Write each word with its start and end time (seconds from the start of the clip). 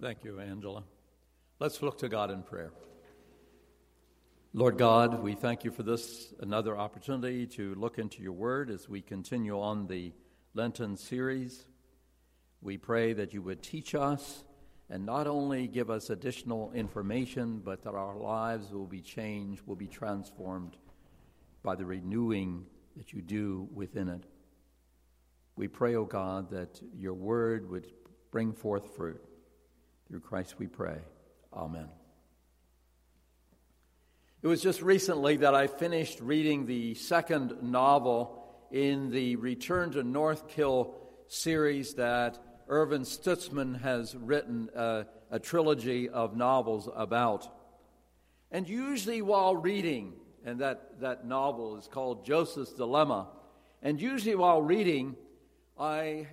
Thank 0.00 0.22
you, 0.22 0.38
Angela. 0.38 0.84
Let's 1.58 1.82
look 1.82 1.98
to 1.98 2.08
God 2.08 2.30
in 2.30 2.44
prayer. 2.44 2.70
Lord 4.52 4.78
God, 4.78 5.24
we 5.24 5.34
thank 5.34 5.64
you 5.64 5.72
for 5.72 5.82
this 5.82 6.32
another 6.38 6.78
opportunity 6.78 7.48
to 7.48 7.74
look 7.74 7.98
into 7.98 8.22
your 8.22 8.32
word 8.32 8.70
as 8.70 8.88
we 8.88 9.02
continue 9.02 9.60
on 9.60 9.88
the 9.88 10.12
Lenten 10.54 10.96
series. 10.96 11.66
We 12.62 12.76
pray 12.76 13.12
that 13.14 13.34
you 13.34 13.42
would 13.42 13.60
teach 13.60 13.96
us 13.96 14.44
and 14.88 15.04
not 15.04 15.26
only 15.26 15.66
give 15.66 15.90
us 15.90 16.10
additional 16.10 16.70
information, 16.74 17.58
but 17.58 17.82
that 17.82 17.94
our 17.96 18.16
lives 18.16 18.70
will 18.70 18.86
be 18.86 19.00
changed, 19.00 19.62
will 19.66 19.74
be 19.74 19.88
transformed 19.88 20.76
by 21.64 21.74
the 21.74 21.84
renewing 21.84 22.66
that 22.96 23.12
you 23.12 23.20
do 23.20 23.68
within 23.74 24.08
it. 24.08 24.22
We 25.56 25.66
pray, 25.66 25.96
O 25.96 26.02
oh 26.02 26.04
God, 26.04 26.50
that 26.52 26.80
your 26.96 27.14
word 27.14 27.68
would 27.68 27.88
bring 28.30 28.52
forth 28.52 28.94
fruit. 28.94 29.27
Through 30.08 30.20
Christ 30.20 30.54
we 30.58 30.66
pray. 30.66 30.96
Amen. 31.52 31.88
It 34.40 34.46
was 34.46 34.62
just 34.62 34.80
recently 34.80 35.36
that 35.38 35.54
I 35.54 35.66
finished 35.66 36.20
reading 36.20 36.64
the 36.64 36.94
second 36.94 37.62
novel 37.62 38.42
in 38.70 39.10
the 39.10 39.36
Return 39.36 39.90
to 39.92 40.02
Northkill 40.02 40.94
series 41.26 41.94
that 41.94 42.38
Ervin 42.70 43.02
Stutzman 43.02 43.80
has 43.82 44.16
written 44.16 44.70
uh, 44.74 45.04
a 45.30 45.38
trilogy 45.38 46.08
of 46.08 46.34
novels 46.34 46.88
about. 46.94 47.46
And 48.50 48.66
usually, 48.66 49.20
while 49.20 49.56
reading, 49.56 50.14
and 50.42 50.60
that, 50.60 51.00
that 51.00 51.26
novel 51.26 51.76
is 51.76 51.86
called 51.86 52.24
Joseph's 52.24 52.72
Dilemma, 52.72 53.28
and 53.82 54.00
usually, 54.00 54.36
while 54.36 54.62
reading, 54.62 55.16
I 55.78 56.28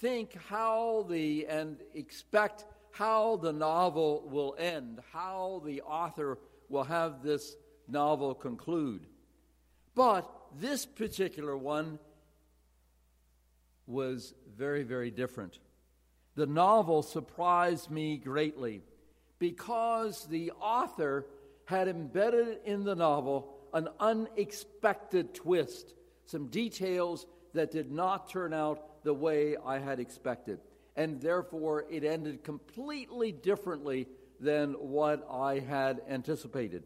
think 0.00 0.36
how 0.48 1.06
the, 1.08 1.46
and 1.48 1.78
expect 1.92 2.66
how 2.98 3.36
the 3.36 3.52
novel 3.52 4.26
will 4.30 4.56
end, 4.58 5.00
how 5.12 5.62
the 5.64 5.82
author 5.82 6.38
will 6.68 6.84
have 6.84 7.22
this 7.22 7.54
novel 7.88 8.34
conclude. 8.34 9.06
But 9.94 10.30
this 10.58 10.86
particular 10.86 11.56
one 11.56 11.98
was 13.86 14.34
very, 14.56 14.82
very 14.82 15.10
different. 15.10 15.58
The 16.36 16.46
novel 16.46 17.02
surprised 17.02 17.90
me 17.90 18.16
greatly 18.16 18.82
because 19.38 20.26
the 20.26 20.52
author 20.52 21.26
had 21.66 21.88
embedded 21.88 22.58
in 22.64 22.84
the 22.84 22.94
novel 22.94 23.52
an 23.74 23.88
unexpected 24.00 25.34
twist, 25.34 25.94
some 26.24 26.46
details 26.46 27.26
that 27.52 27.70
did 27.70 27.90
not 27.90 28.30
turn 28.30 28.54
out 28.54 29.02
the 29.04 29.14
way 29.14 29.56
I 29.64 29.78
had 29.78 30.00
expected. 30.00 30.60
And 30.96 31.20
therefore, 31.20 31.84
it 31.90 32.04
ended 32.04 32.42
completely 32.42 33.30
differently 33.30 34.08
than 34.40 34.72
what 34.72 35.26
I 35.30 35.58
had 35.58 36.00
anticipated. 36.08 36.84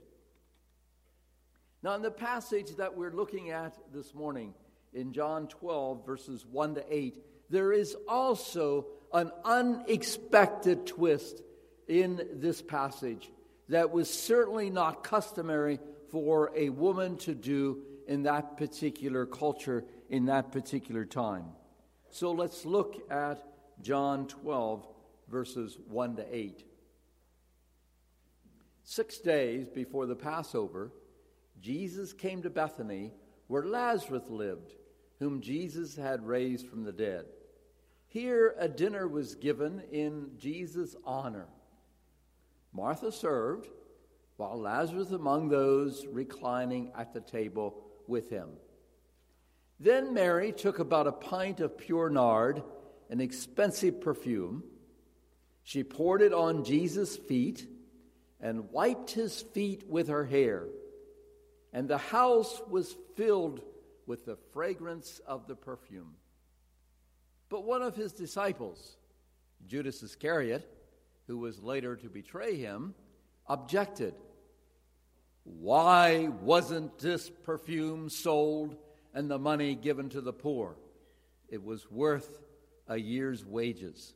Now, 1.83 1.95
in 1.95 2.03
the 2.03 2.11
passage 2.11 2.77
that 2.77 2.97
we're 2.97 3.13
looking 3.13 3.51
at 3.51 3.75
this 3.93 4.15
morning, 4.15 4.55
in 4.93 5.13
John 5.13 5.47
12, 5.47 6.05
verses 6.05 6.45
1 6.45 6.75
to 6.75 6.85
8, 6.95 7.17
there 7.49 7.73
is 7.73 7.97
also 8.09 8.87
an 9.13 9.31
unexpected 9.45 10.87
twist 10.87 11.41
in 11.89 12.21
this 12.35 12.61
passage 12.63 13.31
that 13.69 13.91
was 13.91 14.13
certainly 14.13 14.71
not 14.71 15.05
customary 15.05 15.79
for 16.11 16.51
a 16.57 16.69
woman 16.69 17.17
to 17.19 17.35
do 17.35 17.83
in 18.07 18.25
that 18.25 18.57
particular 18.57 19.25
culture, 19.27 19.85
in 20.09 20.27
that 20.27 20.53
particular 20.53 21.05
time. 21.05 21.45
So 22.11 22.33
let's 22.33 22.65
look 22.65 23.11
at 23.11 23.45
John 23.83 24.27
12, 24.27 24.87
verses 25.29 25.79
1 25.89 26.17
to 26.17 26.37
8. 26.37 26.65
Six 28.83 29.19
days 29.19 29.69
before 29.69 30.07
the 30.07 30.17
Passover, 30.17 30.91
Jesus 31.61 32.13
came 32.13 32.43
to 32.43 32.51
Bethany, 32.51 33.13
where 33.47 33.65
Lazarus 33.65 34.29
lived, 34.29 34.75
whom 35.19 35.41
Jesus 35.41 35.97
had 35.97 36.27
raised 36.27 36.67
from 36.67 36.85
the 36.85 36.93
dead. 36.93 37.27
Here 38.09 38.55
a 38.59 38.69
dinner 38.69 39.07
was 39.07 39.35
given 39.35 39.83
in 39.93 40.31
Jesus' 40.37 40.97
honor. 41.05 41.47
Martha 42.73 43.13
served, 43.13 43.69
while 44.37 44.59
Lazarus 44.59 45.11
among 45.11 45.49
those 45.49 46.07
reclining 46.07 46.91
at 46.97 47.13
the 47.13 47.21
table 47.21 47.85
with 48.07 48.31
him. 48.31 48.49
Then 49.79 50.13
Mary 50.13 50.53
took 50.53 50.79
about 50.79 51.07
a 51.07 51.13
pint 51.13 51.61
of 51.61 51.77
pure 51.77 52.11
nard, 52.11 52.63
an 53.11 53.21
expensive 53.21 54.01
perfume. 54.01 54.63
She 55.65 55.85
poured 55.85 56.23
it 56.23 56.33
on 56.33 56.65
Jesus' 56.65 57.17
feet 57.17 57.67
and 58.41 58.71
wiped 58.71 59.11
his 59.11 59.43
feet 59.43 59.85
with 59.89 60.09
her 60.09 60.25
hair. 60.25 60.65
And 61.73 61.89
the 61.89 61.99
house 61.99 62.63
was 62.69 62.97
filled 63.17 63.61
with 64.07 64.25
the 64.25 64.37
fragrance 64.53 65.21
of 65.27 65.47
the 65.47 65.55
perfume. 65.55 66.15
But 67.49 67.65
one 67.65 67.83
of 67.83 67.97
his 67.97 68.13
disciples, 68.13 68.97
Judas 69.67 70.03
Iscariot, 70.03 70.67
who 71.27 71.39
was 71.39 71.63
later 71.63 71.97
to 71.97 72.09
betray 72.09 72.57
him, 72.57 72.95
objected. 73.47 74.15
Why 75.45 76.29
wasn't 76.29 76.99
this 76.99 77.29
perfume 77.29 78.09
sold 78.09 78.77
and 79.13 79.29
the 79.29 79.39
money 79.39 79.75
given 79.75 80.09
to 80.11 80.21
the 80.21 80.33
poor? 80.33 80.77
It 81.49 81.63
was 81.65 81.91
worth 81.91 82.41
a 82.91 82.99
year's 82.99 83.47
wages. 83.47 84.13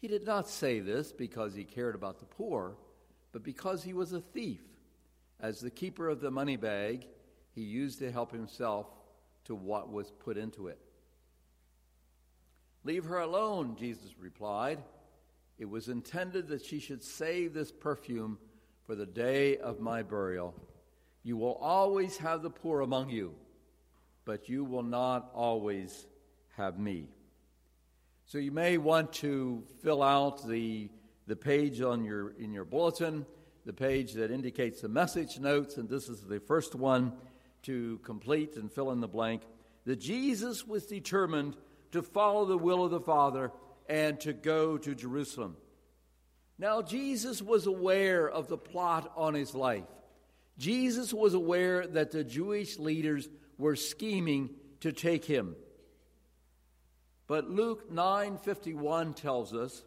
He 0.00 0.08
did 0.08 0.24
not 0.24 0.48
say 0.48 0.80
this 0.80 1.12
because 1.12 1.54
he 1.54 1.64
cared 1.64 1.94
about 1.94 2.20
the 2.20 2.24
poor, 2.24 2.76
but 3.32 3.42
because 3.42 3.82
he 3.82 3.92
was 3.92 4.12
a 4.12 4.20
thief. 4.20 4.62
As 5.40 5.60
the 5.60 5.70
keeper 5.70 6.08
of 6.08 6.20
the 6.20 6.30
money 6.30 6.56
bag, 6.56 7.06
he 7.54 7.62
used 7.62 7.98
to 7.98 8.12
help 8.12 8.32
himself 8.32 8.86
to 9.44 9.54
what 9.54 9.90
was 9.92 10.10
put 10.10 10.38
into 10.38 10.68
it. 10.68 10.78
Leave 12.84 13.04
her 13.04 13.18
alone, 13.18 13.76
Jesus 13.78 14.14
replied. 14.18 14.78
It 15.58 15.68
was 15.68 15.88
intended 15.88 16.48
that 16.48 16.64
she 16.64 16.78
should 16.78 17.02
save 17.02 17.52
this 17.52 17.72
perfume 17.72 18.38
for 18.86 18.94
the 18.94 19.06
day 19.06 19.58
of 19.58 19.80
my 19.80 20.02
burial. 20.02 20.54
You 21.24 21.36
will 21.36 21.56
always 21.56 22.16
have 22.18 22.42
the 22.42 22.48
poor 22.48 22.80
among 22.80 23.10
you, 23.10 23.34
but 24.24 24.48
you 24.48 24.64
will 24.64 24.84
not 24.84 25.30
always 25.34 26.06
have 26.56 26.78
me. 26.78 27.08
So 28.30 28.38
you 28.38 28.52
may 28.52 28.78
want 28.78 29.12
to 29.14 29.64
fill 29.82 30.04
out 30.04 30.46
the, 30.46 30.88
the 31.26 31.34
page 31.34 31.80
on 31.80 32.04
your, 32.04 32.30
in 32.38 32.52
your 32.52 32.64
bulletin, 32.64 33.26
the 33.66 33.72
page 33.72 34.12
that 34.12 34.30
indicates 34.30 34.82
the 34.82 34.88
message 34.88 35.40
notes, 35.40 35.78
and 35.78 35.88
this 35.88 36.08
is 36.08 36.20
the 36.20 36.38
first 36.38 36.76
one 36.76 37.14
to 37.64 37.98
complete 38.04 38.54
and 38.54 38.70
fill 38.70 38.92
in 38.92 39.00
the 39.00 39.08
blank. 39.08 39.42
That 39.84 39.96
Jesus 39.96 40.64
was 40.64 40.86
determined 40.86 41.56
to 41.90 42.04
follow 42.04 42.44
the 42.44 42.56
will 42.56 42.84
of 42.84 42.92
the 42.92 43.00
Father 43.00 43.50
and 43.88 44.20
to 44.20 44.32
go 44.32 44.78
to 44.78 44.94
Jerusalem. 44.94 45.56
Now, 46.56 46.82
Jesus 46.82 47.42
was 47.42 47.66
aware 47.66 48.30
of 48.30 48.46
the 48.46 48.58
plot 48.58 49.10
on 49.16 49.34
his 49.34 49.56
life. 49.56 49.90
Jesus 50.56 51.12
was 51.12 51.34
aware 51.34 51.84
that 51.84 52.12
the 52.12 52.22
Jewish 52.22 52.78
leaders 52.78 53.28
were 53.58 53.74
scheming 53.74 54.50
to 54.82 54.92
take 54.92 55.24
him. 55.24 55.56
But 57.30 57.48
Luke 57.48 57.88
9:51 57.92 59.14
tells 59.14 59.54
us 59.54 59.84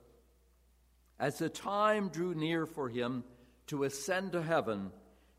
as 1.19 1.39
the 1.39 1.49
time 1.49 2.07
drew 2.07 2.33
near 2.33 2.65
for 2.65 2.87
him 2.87 3.25
to 3.67 3.83
ascend 3.83 4.31
to 4.31 4.41
heaven, 4.41 4.93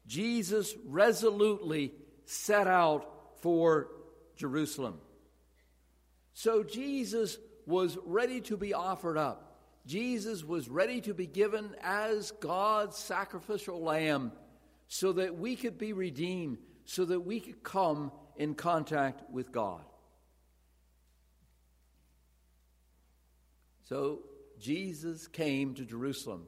Jesus 0.07 0.75
resolutely 0.85 1.95
set 2.27 2.67
out 2.67 3.41
for 3.41 3.89
Jerusalem. 4.37 5.01
So 6.35 6.63
Jesus 6.63 7.39
was 7.65 7.97
ready 8.05 8.43
to 8.43 8.59
be 8.59 8.75
offered 8.75 9.17
up. 9.17 9.57
Jesus 9.87 10.45
was 10.45 10.69
ready 10.69 11.01
to 11.01 11.15
be 11.15 11.27
given 11.27 11.75
as 11.81 12.33
God's 12.33 12.99
sacrificial 12.99 13.81
lamb 13.81 14.31
so 14.89 15.15
that 15.15 15.39
we 15.39 15.57
could 15.57 15.79
be 15.79 15.95
redeemed, 15.95 16.59
so 16.85 17.07
that 17.07 17.21
we 17.21 17.41
could 17.41 17.63
come 17.63 18.13
in 18.37 18.55
contact 18.55 19.23
with 19.31 19.51
God. 19.51 19.87
So 23.85 24.21
Jesus 24.59 25.27
came 25.29 25.75
to 25.75 25.85
Jerusalem, 25.85 26.47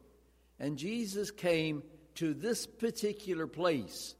and 0.58 0.76
Jesus 0.76 1.30
came 1.30 1.82
to 2.16 2.34
this 2.34 2.66
particular 2.66 3.46
place, 3.46 4.14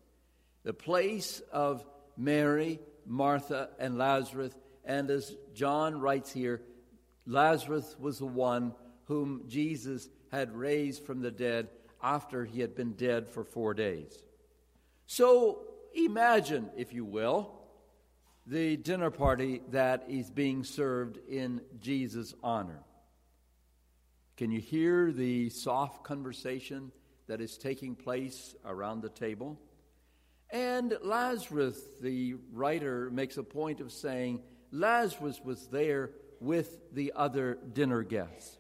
the 0.65 0.75
place 0.75 1.41
of 1.53 1.85
Mary, 2.17 2.79
Martha, 3.07 3.71
and 3.79 3.97
Lazarus 3.97 4.53
and 4.87 5.11
as 5.11 5.37
John 5.53 6.01
writes 6.01 6.33
here, 6.33 6.63
Lazarus 7.27 7.97
was 7.99 8.21
the 8.21 8.27
one 8.27 8.73
whom 9.07 9.43
Jesus 9.49 10.09
had 10.31 10.55
raised 10.55 11.05
from 11.05 11.21
the 11.21 11.31
dead 11.33 11.69
after 12.03 12.45
he 12.45 12.61
had 12.61 12.77
been 12.77 12.93
dead 12.93 13.29
for 13.29 13.43
four 13.43 13.75
days. 13.75 14.23
So 15.07 15.65
imagine, 15.93 16.71
if 16.77 16.93
you 16.93 17.05
will, 17.05 17.53
the 18.47 18.77
dinner 18.77 19.11
party 19.11 19.61
that 19.73 20.05
is 20.09 20.31
being 20.31 20.63
served 20.63 21.19
in 21.29 21.61
Jesus' 21.81 22.33
honor. 22.45 22.85
Can 24.37 24.51
you 24.51 24.61
hear 24.61 25.13
the 25.13 25.49
soft 25.49 26.05
conversation 26.05 26.93
that 27.27 27.41
is 27.41 27.57
taking 27.57 27.95
place 27.95 28.55
around 28.67 29.01
the 29.01 29.09
table? 29.09 29.59
And 30.51 30.97
Lazarus, 31.03 31.81
the 32.03 32.35
writer, 32.53 33.11
makes 33.11 33.39
a 33.39 33.43
point 33.43 33.81
of 33.81 33.91
saying 33.91 34.43
Lazarus 34.71 35.41
was 35.43 35.69
there 35.69 36.11
with 36.39 36.93
the 36.93 37.15
other 37.17 37.59
dinner 37.73 38.03
guests. 38.03 38.59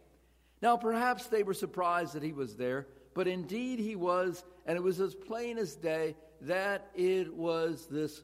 Now, 0.63 0.79
perhaps 0.79 1.27
they 1.27 1.43
were 1.43 1.53
surprised 1.53 2.15
that 2.15 2.23
he 2.23 2.33
was 2.33 2.57
there, 2.57 2.87
but 3.13 3.29
indeed 3.29 3.79
he 3.79 3.97
was, 3.97 4.43
and 4.65 4.79
it 4.79 4.83
was 4.83 4.99
as 4.99 5.15
plain 5.15 5.59
as 5.59 5.77
day 5.77 6.17
that 6.41 6.91
it 6.95 7.35
was 7.35 7.87
this 7.87 8.23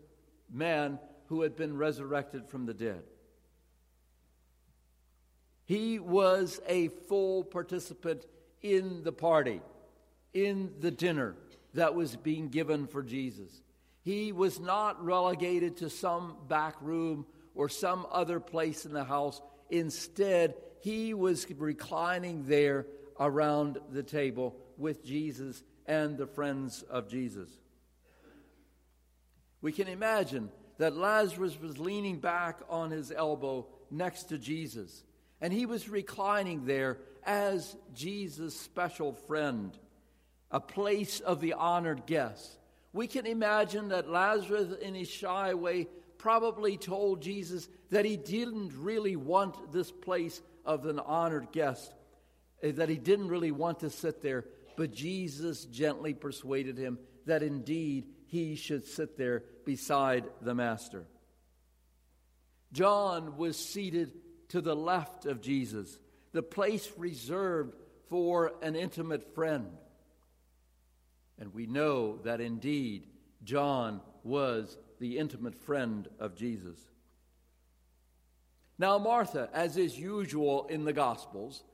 man 0.51 0.99
who 1.27 1.43
had 1.43 1.55
been 1.55 1.77
resurrected 1.77 2.49
from 2.49 2.65
the 2.65 2.75
dead. 2.75 3.03
He 5.65 5.99
was 5.99 6.61
a 6.67 6.89
full 6.89 7.45
participant 7.45 8.27
in 8.61 9.03
the 9.05 9.13
party, 9.13 9.61
in 10.33 10.73
the 10.81 10.91
dinner 10.91 11.37
that 11.75 11.95
was 11.95 12.17
being 12.17 12.49
given 12.49 12.87
for 12.87 13.03
Jesus. 13.03 13.63
He 14.03 14.33
was 14.33 14.59
not 14.59 15.03
relegated 15.05 15.79
to 15.79 15.91
some 15.91 16.37
back 16.49 16.75
room 16.81 17.27
or 17.55 17.69
some 17.69 18.07
other 18.11 18.41
place 18.41 18.85
in 18.85 18.93
the 18.93 19.05
house. 19.05 19.41
Instead, 19.71 20.55
he 20.81 21.15
was 21.15 21.47
reclining 21.57 22.45
there 22.47 22.87
around 23.21 23.79
the 23.91 24.03
table 24.03 24.57
with 24.77 25.05
Jesus 25.05 25.63
and 25.87 26.19
the 26.19 26.27
friends 26.27 26.83
of 26.83 27.09
Jesus. 27.09 27.49
We 29.61 29.71
can 29.71 29.87
imagine 29.87 30.51
that 30.79 30.97
Lazarus 30.97 31.59
was 31.61 31.79
leaning 31.79 32.19
back 32.19 32.59
on 32.69 32.91
his 32.91 33.13
elbow 33.13 33.69
next 33.91 34.25
to 34.25 34.39
Jesus, 34.39 35.05
and 35.43 35.53
he 35.53 35.67
was 35.67 35.89
reclining 35.89 36.65
there 36.65 36.99
as 37.25 37.77
Jesus' 37.93 38.59
special 38.59 39.13
friend, 39.13 39.77
a 40.53 40.61
place 40.61 41.19
of 41.19 41.41
the 41.41 41.55
honored 41.55 42.07
guest. 42.07 42.59
We 42.93 43.09
can 43.09 43.27
imagine 43.27 43.89
that 43.89 44.09
Lazarus, 44.09 44.73
in 44.81 44.95
his 44.95 45.09
shy 45.09 45.55
way, 45.55 45.89
probably 46.17 46.77
told 46.77 47.23
Jesus 47.23 47.69
that 47.91 48.05
he 48.05 48.17
didn't 48.17 48.73
really 48.77 49.17
want 49.17 49.73
this 49.73 49.91
place 49.91 50.41
of 50.65 50.87
an 50.87 51.01
honored 51.01 51.51
guest, 51.51 51.93
eh, 52.63 52.71
that 52.73 52.89
he 52.89 52.97
didn't 52.97 53.29
really 53.29 53.51
want 53.51 53.81
to 53.81 53.91
sit 53.91 54.23
there, 54.23 54.45
but 54.77 54.93
Jesus 54.93 55.65
gently 55.65 56.15
persuaded 56.15 56.79
him 56.79 57.01
that 57.27 57.43
indeed 57.43 58.07
he 58.27 58.55
should 58.55 58.87
sit 58.87 59.19
there 59.19 59.43
beside 59.65 60.25
the 60.41 60.55
Master. 60.55 61.05
John 62.73 63.37
was 63.37 63.59
seated 63.59 64.13
to 64.53 64.61
the 64.61 64.77
left 64.77 65.25
of 65.25 65.41
Jesus, 65.41 65.99
the 66.33 66.43
place 66.43 66.91
reserved 66.99 67.75
for 68.09 68.53
an 68.61 68.77
intimate 68.77 69.35
friend. 69.35 69.67
And 71.39 71.55
we 71.55 71.67
know 71.67 72.19
that 72.25 72.43
indeed 72.43 73.07
John 73.45 74.03
was 74.23 74.77
the 75.01 75.19
intimate 75.19 75.55
friend 75.55 76.07
of 76.21 76.37
Jesus. 76.37 76.79
Now, 78.79 78.99
Martha, 78.99 79.49
as 79.55 79.79
is 79.79 79.99
usual 79.99 80.67
in 80.67 80.85
the 80.85 80.93
Gospels, 80.93 81.65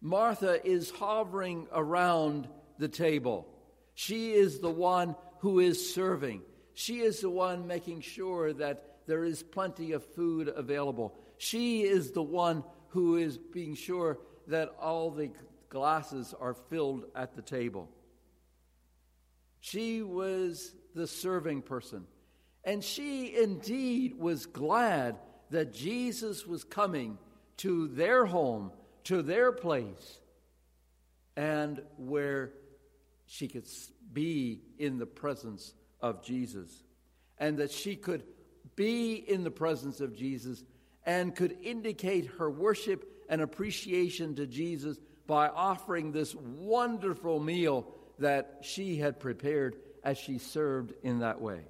Martha 0.00 0.64
is 0.64 0.90
hovering 0.90 1.66
around 1.72 2.48
the 2.78 2.88
table. 2.88 3.48
She 3.94 4.32
is 4.32 4.60
the 4.60 4.70
one 4.70 5.16
who 5.40 5.58
is 5.58 5.92
serving. 5.92 6.42
She 6.74 7.00
is 7.00 7.20
the 7.20 7.30
one 7.30 7.66
making 7.66 8.02
sure 8.02 8.52
that 8.52 8.98
there 9.08 9.24
is 9.24 9.42
plenty 9.42 9.90
of 9.90 10.04
food 10.04 10.46
available. 10.54 11.18
She 11.38 11.82
is 11.82 12.10
the 12.10 12.22
one 12.22 12.64
who 12.88 13.16
is 13.16 13.38
being 13.38 13.74
sure 13.74 14.18
that 14.48 14.74
all 14.80 15.10
the 15.10 15.30
glasses 15.68 16.34
are 16.38 16.54
filled 16.54 17.04
at 17.14 17.34
the 17.34 17.42
table. 17.42 17.88
She 19.60 20.02
was 20.02 20.74
the 20.94 21.06
serving 21.06 21.62
person. 21.62 22.04
And 22.64 22.82
she 22.82 23.34
indeed 23.34 24.14
was 24.18 24.46
glad 24.46 25.16
that 25.50 25.72
Jesus 25.72 26.46
was 26.46 26.64
coming 26.64 27.18
to 27.58 27.88
their 27.88 28.26
home, 28.26 28.72
to 29.04 29.22
their 29.22 29.52
place, 29.52 30.20
and 31.36 31.80
where 31.96 32.52
she 33.26 33.48
could 33.48 33.66
be 34.12 34.60
in 34.78 34.98
the 34.98 35.06
presence 35.06 35.74
of 36.00 36.22
Jesus, 36.22 36.84
and 37.38 37.58
that 37.58 37.70
she 37.70 37.96
could 37.96 38.24
be 38.76 39.14
in 39.14 39.44
the 39.44 39.50
presence 39.50 40.00
of 40.00 40.14
Jesus 40.16 40.62
and 41.08 41.34
could 41.34 41.56
indicate 41.62 42.26
her 42.36 42.50
worship 42.50 43.24
and 43.30 43.40
appreciation 43.40 44.34
to 44.34 44.46
Jesus 44.46 44.98
by 45.26 45.48
offering 45.48 46.12
this 46.12 46.34
wonderful 46.34 47.40
meal 47.40 47.86
that 48.18 48.58
she 48.60 48.98
had 48.98 49.18
prepared 49.18 49.76
as 50.04 50.18
she 50.18 50.36
served 50.36 50.92
in 51.02 51.20
that 51.20 51.40
way. 51.40 51.62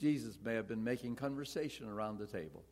Jesus 0.00 0.38
may 0.40 0.54
have 0.54 0.68
been 0.68 0.84
making 0.84 1.16
conversation 1.16 1.88
around 1.88 2.18
the 2.18 2.26
table. 2.26 2.62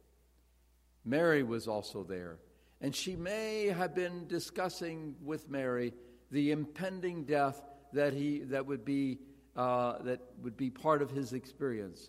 Mary 1.04 1.42
was 1.42 1.66
also 1.66 2.04
there, 2.04 2.38
and 2.80 2.94
she 2.94 3.16
may 3.16 3.66
have 3.66 3.92
been 3.92 4.28
discussing 4.28 5.16
with 5.20 5.50
Mary 5.50 5.94
the 6.30 6.52
impending 6.52 7.24
death 7.24 7.60
that 7.92 8.12
he 8.12 8.38
that 8.44 8.66
would 8.66 8.84
be 8.84 9.18
uh, 9.56 9.98
that 10.02 10.20
would 10.42 10.56
be 10.56 10.70
part 10.70 11.02
of 11.02 11.10
his 11.10 11.32
experience. 11.32 12.08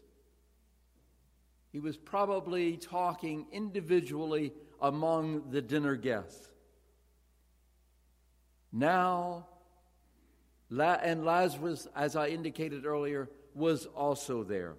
He 1.74 1.80
was 1.80 1.98
probably 1.98 2.78
talking 2.78 3.48
individually 3.52 4.54
among 4.80 5.50
the 5.50 5.62
dinner 5.62 5.96
guests. 5.96 6.48
Now, 8.72 9.48
and 10.70 11.26
Lazarus, 11.26 11.88
as 11.96 12.16
I 12.16 12.28
indicated 12.28 12.86
earlier, 12.86 13.28
was 13.56 13.88
also 13.88 14.44
there. 14.44 14.76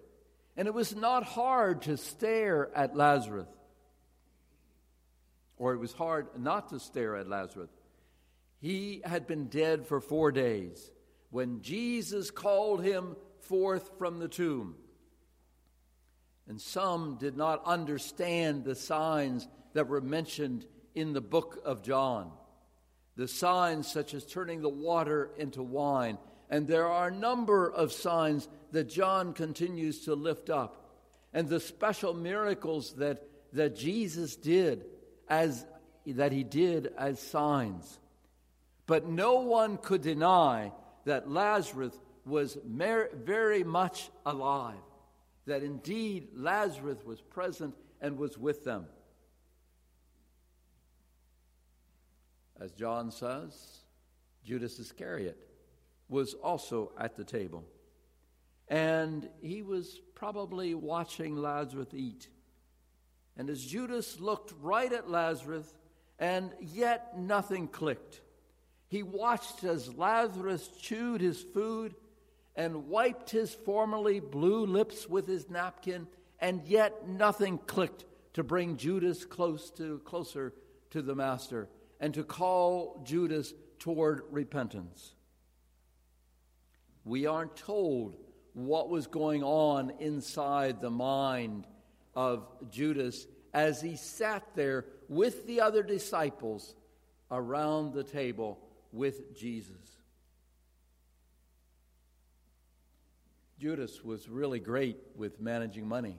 And 0.57 0.69
it 0.69 0.75
was 0.75 0.95
not 0.95 1.25
hard 1.25 1.83
to 1.83 1.97
stare 1.97 2.71
at 2.77 2.97
Lazarus, 2.97 3.49
or 5.57 5.75
it 5.75 5.79
was 5.79 5.93
hard 5.93 6.29
not 6.39 6.69
to 6.69 6.79
stare 6.79 7.17
at 7.17 7.29
Lazarus. 7.29 7.71
He 8.61 9.03
had 9.05 9.27
been 9.27 9.49
dead 9.49 9.89
for 9.89 10.01
four 10.01 10.31
days 10.31 10.93
when 11.31 11.61
Jesus 11.61 12.31
called 12.31 12.85
him 12.85 13.17
forth 13.41 13.91
from 13.99 14.21
the 14.21 14.29
tomb. 14.29 14.77
And 16.49 16.61
some 16.61 17.17
did 17.19 17.37
not 17.37 17.65
understand 17.65 18.65
the 18.65 18.75
signs 18.75 19.49
that 19.73 19.89
were 19.89 20.01
mentioned 20.01 20.67
in 20.95 21.13
the 21.13 21.21
book 21.21 21.61
of 21.65 21.83
John. 21.83 22.31
The 23.17 23.29
signs 23.29 23.91
such 23.91 24.15
as 24.15 24.25
turning 24.25 24.61
the 24.61 24.69
water 24.69 25.31
into 25.39 25.63
wine. 25.63 26.19
And 26.51 26.67
there 26.67 26.89
are 26.89 27.09
a 27.09 27.15
number 27.15 27.71
of 27.71 27.93
signs 27.93 28.49
that 28.73 28.89
John 28.89 29.33
continues 29.33 30.05
to 30.05 30.15
lift 30.15 30.51
up. 30.51 31.01
And 31.33 31.49
the 31.49 31.61
special 31.61 32.15
miracles 32.15 32.95
that, 32.95 33.27
that 33.53 33.77
Jesus 33.77 34.37
did 34.37 34.85
as 35.29 35.65
that 36.07 36.33
he 36.33 36.45
did 36.45 36.93
as 36.99 37.19
signs. 37.19 37.99
But 38.87 39.09
no 39.09 39.41
one 39.41 39.79
could 39.79 40.03
deny 40.03 40.73
that 41.07 41.31
Lazarus 41.31 41.95
was 42.25 42.59
very 42.65 43.65
much 43.65 44.11
alive, 44.25 44.77
that 45.47 45.63
indeed 45.63 46.29
Lazarus 46.35 46.99
was 47.05 47.21
present 47.21 47.75
and 48.01 48.19
was 48.19 48.39
with 48.39 48.65
them. 48.65 48.87
As 52.61 52.73
John 52.73 53.11
says, 53.11 53.81
Judas 54.45 54.79
Iscariot 54.79 55.39
was 56.09 56.35
also 56.35 56.93
at 56.99 57.17
the 57.17 57.25
table. 57.25 57.65
And 58.69 59.29
he 59.43 59.63
was 59.63 60.01
probably 60.15 60.75
watching 60.75 61.37
Lazarus 61.37 61.89
eat. 61.93 62.29
And 63.37 63.51
as 63.51 63.65
Judas 63.65 64.21
looked 64.21 64.53
right 64.63 64.93
at 64.93 65.11
Lazarus, 65.11 65.75
and 66.19 66.53
yet 66.61 67.19
nothing 67.19 67.69
clicked. 67.69 68.21
He 68.89 69.03
watched 69.03 69.65
as 69.65 69.93
Lazarus 69.95 70.69
chewed 70.81 71.21
his 71.21 71.43
food 71.43 71.95
and 72.57 72.89
wiped 72.89 73.31
his 73.31 73.55
formerly 73.55 74.21
blue 74.21 74.67
lips 74.67 75.09
with 75.09 75.27
his 75.27 75.51
napkin, 75.51 76.07
and 76.39 76.63
yet 76.67 77.09
nothing 77.09 77.59
clicked 77.59 78.05
to 78.35 78.45
bring 78.45 78.77
Judas 78.77 79.25
close 79.25 79.71
to, 79.73 79.99
closer 80.01 80.53
to 80.91 81.03
the 81.03 81.15
Master 81.15 81.69
and 82.01 82.15
to 82.15 82.25
call 82.25 83.03
Judas 83.05 83.53
toward 83.79 84.23
repentance. 84.31 85.15
We 87.05 87.27
aren't 87.27 87.57
told 87.57 88.17
what 88.53 88.89
was 88.89 89.07
going 89.07 89.43
on 89.43 89.93
inside 89.99 90.81
the 90.81 90.91
mind 90.91 91.67
of 92.15 92.47
Judas 92.71 93.27
as 93.53 93.81
he 93.81 93.97
sat 93.97 94.45
there 94.55 94.87
with 95.09 95.47
the 95.47 95.61
other 95.61 95.83
disciples 95.83 96.75
around 97.31 97.93
the 97.93 98.05
table 98.05 98.59
with 98.93 99.37
Jesus. 99.37 99.94
Judas 103.59 104.03
was 104.03 104.29
really 104.29 104.61
great 104.61 104.99
with 105.17 105.41
managing 105.41 105.87
money. 105.87 106.19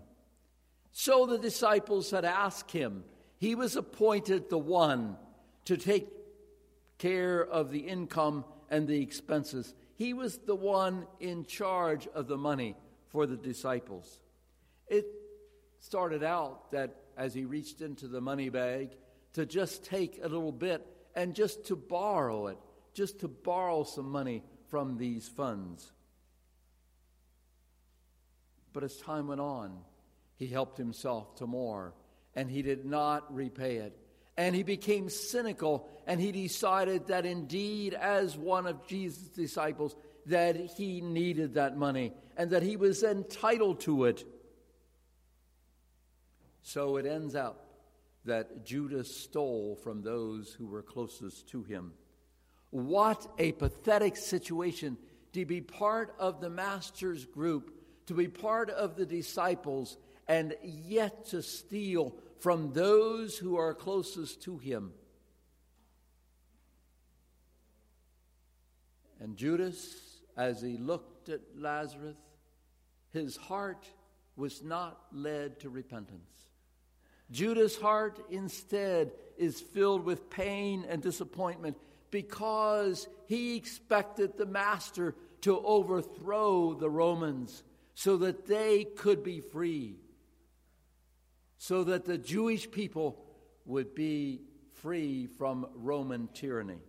So 0.92 1.25
the 1.25 1.38
disciples 1.38 2.12
had 2.12 2.25
asked 2.25 2.72
him. 2.72 3.04
He 3.38 3.56
was 3.56 3.75
appointed 3.75 4.50
the 4.50 4.58
one 4.58 5.18
to 5.65 5.77
take 5.77 6.08
care 6.98 7.46
of 7.46 7.72
the 7.72 7.80
income 7.80 8.46
and 8.70 8.88
the 8.88 9.01
expenses. 9.01 9.74
He 9.96 10.13
was 10.13 10.38
the 10.38 10.56
one 10.56 11.06
in 11.20 11.46
charge 11.46 12.08
of 12.08 12.27
the 12.27 12.38
money 12.38 12.75
for 13.10 13.25
the 13.25 13.36
disciples. 13.36 14.20
It 14.88 15.06
started 15.80 16.24
out 16.24 16.72
that 16.72 16.96
as 17.18 17.34
he 17.34 17.46
reached 17.46 17.82
into 17.82 18.08
the 18.08 18.22
money 18.22 18.50
bag 18.50 18.92
to 19.34 19.46
just 19.46 19.84
take 19.84 20.20
a 20.24 20.27
little 20.27 20.51
bit 20.51 20.86
and 21.15 21.34
just 21.34 21.65
to 21.65 21.75
borrow 21.75 22.48
it, 22.48 22.58
just 22.94 23.20
to 23.20 23.27
borrow 23.27 23.84
some 23.84 24.10
money 24.10 24.44
from 24.70 24.98
these 24.98 25.27
funds. 25.27 25.92
But 28.75 28.84
as 28.84 28.98
time 28.98 29.29
went 29.29 29.39
on, 29.39 29.79
he 30.36 30.48
helped 30.48 30.77
himself 30.77 31.38
to 31.38 31.48
more, 31.48 31.94
and 32.36 32.51
he 32.51 32.62
did 32.62 32.86
not 32.86 33.34
repay 33.34 33.77
it. 33.77 33.98
And 34.36 34.53
he 34.53 34.63
became 34.63 35.08
cynical, 35.10 35.88
and 36.05 36.20
he 36.20 36.34
decided 36.34 37.08
that 37.08 37.25
indeed, 37.25 37.94
as 37.94 38.38
one 38.38 38.67
of 38.67 38.86
Jesus' 38.86 39.29
disciples, 39.29 39.96
that 40.25 40.58
he 40.58 41.00
needed 41.00 41.53
that 41.53 41.77
money 41.77 42.12
and 42.36 42.51
that 42.51 42.63
he 42.63 42.75
was 42.75 43.01
entitled 43.01 43.79
to 43.82 44.03
it. 44.05 44.25
So 46.62 46.98
it 46.98 47.05
ends 47.05 47.34
up 47.34 47.65
that 48.25 48.65
Judas 48.65 49.15
stole 49.15 49.77
from 49.84 50.01
those 50.01 50.51
who 50.51 50.67
were 50.67 50.82
closest 50.82 51.48
to 51.51 51.63
him. 51.63 51.94
What 52.72 53.25
a 53.38 53.53
pathetic 53.53 54.17
situation 54.17 54.98
to 55.32 55.46
be 55.46 55.62
part 55.62 56.13
of 56.20 56.41
the 56.41 56.50
Master's 56.50 57.24
group, 57.24 57.72
to 58.07 58.13
be 58.13 58.27
part 58.27 58.69
of 58.69 58.95
the 58.95 59.05
disciples, 59.05 59.97
and 60.27 60.55
yet 60.63 61.25
to 61.27 61.41
steal 61.41 62.15
from 62.39 62.74
those 62.74 63.38
who 63.38 63.57
are 63.57 63.74
closest 63.74 64.43
to 64.43 64.57
him. 64.57 64.91
And 69.19 69.38
Judas, 69.38 69.95
as 70.38 70.62
he 70.62 70.77
looked 70.77 71.29
at 71.29 71.41
Lazarus, 71.55 72.17
his 73.12 73.38
heart 73.38 73.88
was 74.35 74.62
not 74.62 75.00
led 75.12 75.59
to 75.62 75.69
repentance. 75.69 76.29
Judas' 77.31 77.77
heart 77.77 78.19
instead 78.29 79.12
is 79.38 79.59
filled 79.59 80.03
with 80.03 80.29
pain 80.29 80.85
and 80.88 81.01
disappointment 81.01 81.77
because 82.12 83.07
he 83.25 83.55
expected 83.55 84.38
the 84.38 84.45
master 84.45 85.15
to 85.41 85.59
overthrow 85.65 86.74
the 86.74 86.89
Romans 86.89 87.63
so 87.96 88.18
that 88.18 88.46
they 88.46 88.84
could 88.84 89.24
be 89.24 89.40
free, 89.40 89.96
so 91.58 91.84
that 91.86 92.06
the 92.06 92.18
Jewish 92.18 92.70
people 92.70 93.25
would 93.66 93.96
be 93.96 94.42
free 94.74 95.25
from 95.25 95.68
Roman 95.74 96.28
tyranny. 96.28 96.82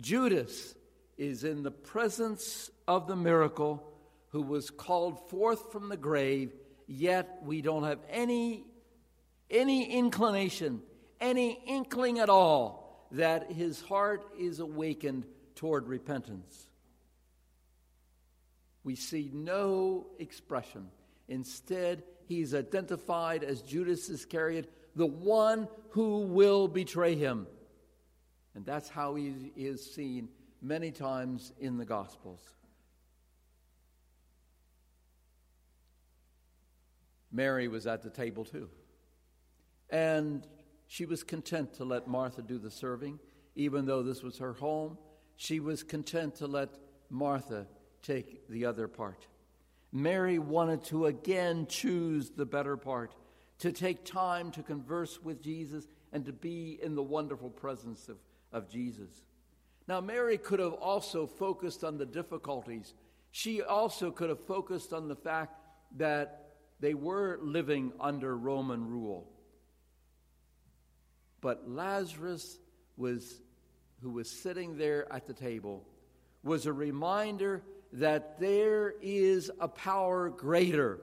Judas 0.00 0.74
is 1.16 1.44
in 1.44 1.62
the 1.62 1.70
presence 1.70 2.70
of 2.88 3.06
the 3.06 3.14
miracle 3.14 3.92
who 4.30 4.42
was 4.42 4.70
called 4.70 5.28
forth 5.30 5.70
from 5.70 5.88
the 5.88 5.96
grave 5.96 6.52
yet 6.86 7.38
we 7.44 7.62
don't 7.62 7.84
have 7.84 8.00
any, 8.10 8.64
any 9.50 9.90
inclination, 9.92 10.82
any 11.20 11.60
inkling 11.66 12.18
at 12.18 12.28
all 12.28 13.06
that 13.12 13.52
his 13.52 13.80
heart 13.80 14.26
is 14.38 14.58
awakened 14.58 15.24
toward 15.54 15.86
repentance. 15.86 16.66
We 18.84 18.94
see 18.94 19.30
no 19.32 20.06
expression. 20.18 20.88
Instead, 21.26 22.04
he's 22.26 22.54
identified 22.54 23.42
as 23.42 23.62
Judas 23.62 24.08
Iscariot, 24.10 24.70
the 24.94 25.06
one 25.06 25.68
who 25.90 26.20
will 26.20 26.68
betray 26.68 27.16
him. 27.16 27.46
And 28.54 28.64
that's 28.64 28.88
how 28.88 29.14
he 29.14 29.52
is 29.56 29.94
seen 29.94 30.28
many 30.62 30.90
times 30.90 31.52
in 31.58 31.78
the 31.78 31.84
Gospels. 31.84 32.40
Mary 37.32 37.66
was 37.66 37.86
at 37.86 38.02
the 38.02 38.10
table 38.10 38.44
too. 38.44 38.68
And 39.90 40.46
she 40.86 41.04
was 41.04 41.24
content 41.24 41.74
to 41.74 41.84
let 41.84 42.06
Martha 42.06 42.42
do 42.42 42.58
the 42.58 42.70
serving, 42.70 43.18
even 43.56 43.86
though 43.86 44.02
this 44.02 44.22
was 44.22 44.38
her 44.38 44.52
home. 44.52 44.98
She 45.36 45.58
was 45.58 45.82
content 45.82 46.36
to 46.36 46.46
let 46.46 46.68
Martha 47.10 47.66
take 48.04 48.48
the 48.48 48.66
other 48.66 48.86
part. 48.86 49.26
Mary 49.92 50.38
wanted 50.38 50.84
to 50.84 51.06
again 51.06 51.66
choose 51.68 52.30
the 52.30 52.46
better 52.46 52.76
part, 52.76 53.14
to 53.58 53.72
take 53.72 54.04
time 54.04 54.50
to 54.52 54.62
converse 54.62 55.22
with 55.22 55.42
Jesus 55.42 55.86
and 56.12 56.24
to 56.26 56.32
be 56.32 56.78
in 56.82 56.94
the 56.94 57.02
wonderful 57.02 57.50
presence 57.50 58.08
of, 58.08 58.16
of 58.52 58.68
Jesus. 58.68 59.10
Now, 59.86 60.00
Mary 60.00 60.38
could 60.38 60.60
have 60.60 60.72
also 60.74 61.26
focused 61.26 61.84
on 61.84 61.98
the 61.98 62.06
difficulties. 62.06 62.94
She 63.30 63.62
also 63.62 64.10
could 64.10 64.28
have 64.28 64.46
focused 64.46 64.92
on 64.92 65.08
the 65.08 65.16
fact 65.16 65.58
that 65.96 66.56
they 66.80 66.94
were 66.94 67.38
living 67.42 67.92
under 68.00 68.36
Roman 68.36 68.88
rule. 68.88 69.30
But 71.40 71.68
Lazarus 71.68 72.58
was 72.96 73.40
who 74.02 74.10
was 74.10 74.30
sitting 74.30 74.76
there 74.76 75.10
at 75.12 75.26
the 75.26 75.32
table 75.32 75.86
was 76.42 76.66
a 76.66 76.72
reminder 76.72 77.62
that 77.94 78.40
there 78.40 78.94
is 79.00 79.50
a 79.60 79.68
power 79.68 80.28
greater 80.28 81.00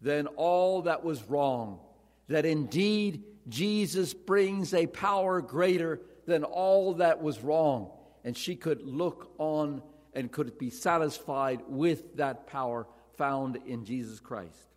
than 0.00 0.26
all 0.26 0.82
that 0.82 1.02
was 1.02 1.22
wrong. 1.24 1.80
That 2.28 2.44
indeed 2.44 3.24
Jesus 3.48 4.12
brings 4.12 4.74
a 4.74 4.86
power 4.86 5.40
greater 5.40 6.00
than 6.26 6.44
all 6.44 6.94
that 6.94 7.22
was 7.22 7.40
wrong. 7.40 7.90
And 8.24 8.36
she 8.36 8.56
could 8.56 8.82
look 8.82 9.32
on 9.38 9.82
and 10.12 10.30
could 10.30 10.58
be 10.58 10.68
satisfied 10.70 11.62
with 11.66 12.16
that 12.16 12.46
power 12.46 12.86
found 13.16 13.56
in 13.66 13.84
Jesus 13.84 14.20
Christ. 14.20 14.68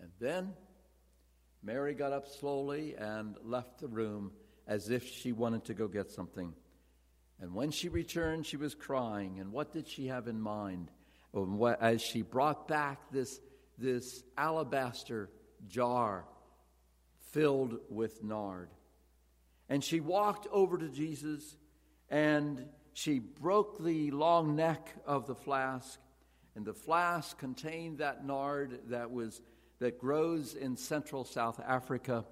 And 0.00 0.10
then 0.18 0.54
Mary 1.62 1.92
got 1.92 2.12
up 2.12 2.26
slowly 2.28 2.94
and 2.96 3.36
left 3.44 3.80
the 3.80 3.88
room 3.88 4.32
as 4.66 4.88
if 4.88 5.06
she 5.06 5.32
wanted 5.32 5.64
to 5.66 5.74
go 5.74 5.86
get 5.86 6.10
something. 6.10 6.54
And 7.40 7.54
when 7.54 7.70
she 7.70 7.88
returned, 7.88 8.46
she 8.46 8.56
was 8.56 8.74
crying. 8.74 9.38
And 9.38 9.52
what 9.52 9.72
did 9.72 9.86
she 9.88 10.08
have 10.08 10.26
in 10.26 10.40
mind? 10.40 10.90
As 11.80 12.02
she 12.02 12.22
brought 12.22 12.66
back 12.66 13.10
this, 13.12 13.40
this 13.76 14.24
alabaster 14.36 15.30
jar 15.68 16.24
filled 17.32 17.78
with 17.88 18.24
nard. 18.24 18.70
And 19.68 19.84
she 19.84 20.00
walked 20.00 20.46
over 20.50 20.78
to 20.78 20.88
Jesus 20.88 21.56
and 22.08 22.66
she 22.94 23.18
broke 23.18 23.84
the 23.84 24.10
long 24.10 24.56
neck 24.56 24.94
of 25.06 25.26
the 25.26 25.34
flask. 25.34 26.00
And 26.56 26.64
the 26.64 26.74
flask 26.74 27.38
contained 27.38 27.98
that 27.98 28.24
nard 28.24 28.80
that 28.88 29.10
was 29.10 29.40
that 29.78 29.98
grows 29.98 30.54
in 30.54 30.76
central 30.76 31.24
South 31.24 31.60
Africa. 31.64 32.24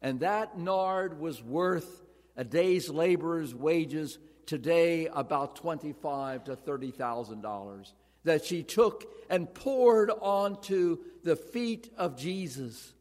And 0.00 0.20
that 0.20 0.58
nard 0.58 1.20
was 1.20 1.42
worth 1.42 2.02
a 2.36 2.44
day's 2.44 2.88
laborer's 2.88 3.54
wages, 3.54 4.18
today 4.46 5.06
about 5.06 5.56
twenty-five 5.56 6.44
to 6.44 6.56
thirty 6.56 6.90
thousand 6.90 7.42
dollars, 7.42 7.94
that 8.24 8.44
she 8.44 8.62
took 8.62 9.04
and 9.30 9.52
poured 9.52 10.10
onto 10.10 10.98
the 11.22 11.36
feet 11.36 11.90
of 11.96 12.16
Jesus. 12.16 12.92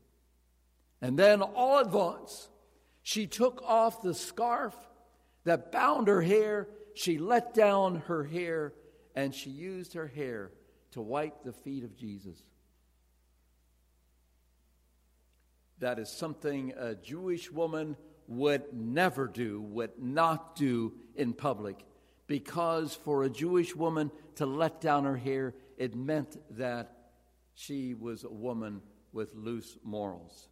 And 1.02 1.18
then 1.18 1.42
all 1.42 1.80
at 1.80 1.90
once, 1.90 2.48
she 3.02 3.26
took 3.28 3.62
off 3.66 4.02
the 4.02 4.14
scarf 4.14 4.76
that 5.44 5.72
bound 5.72 6.08
her 6.08 6.22
hair, 6.22 6.68
she 6.94 7.18
let 7.18 7.54
down 7.54 7.96
her 8.08 8.24
hair, 8.24 8.74
and 9.16 9.34
she 9.34 9.50
used 9.50 9.94
her 9.94 10.08
hair 10.08 10.52
to 10.92 11.02
wipe 11.02 11.44
the 11.44 11.54
feet 11.54 11.84
of 11.84 11.98
Jesus. 11.98 12.38
That 15.80 15.98
is 15.98 16.10
something 16.10 16.74
a 16.78 16.94
Jewish 16.94 17.52
woman 17.52 17.98
would 18.32 18.64
never 18.74 19.28
do, 19.28 19.62
would 19.62 20.02
not 20.02 20.56
do 20.56 20.94
in 21.16 21.34
public. 21.34 21.84
Because 22.28 22.96
for 22.96 23.24
a 23.24 23.30
Jewish 23.30 23.76
woman 23.76 24.10
to 24.36 24.46
let 24.46 24.80
down 24.80 25.04
her 25.04 25.18
hair, 25.18 25.54
it 25.78 25.96
meant 25.96 26.38
that 26.58 26.96
she 27.54 27.94
was 27.94 28.24
a 28.24 28.30
woman 28.30 28.82
with 29.12 29.36
loose 29.36 29.78
morals. 29.84 30.48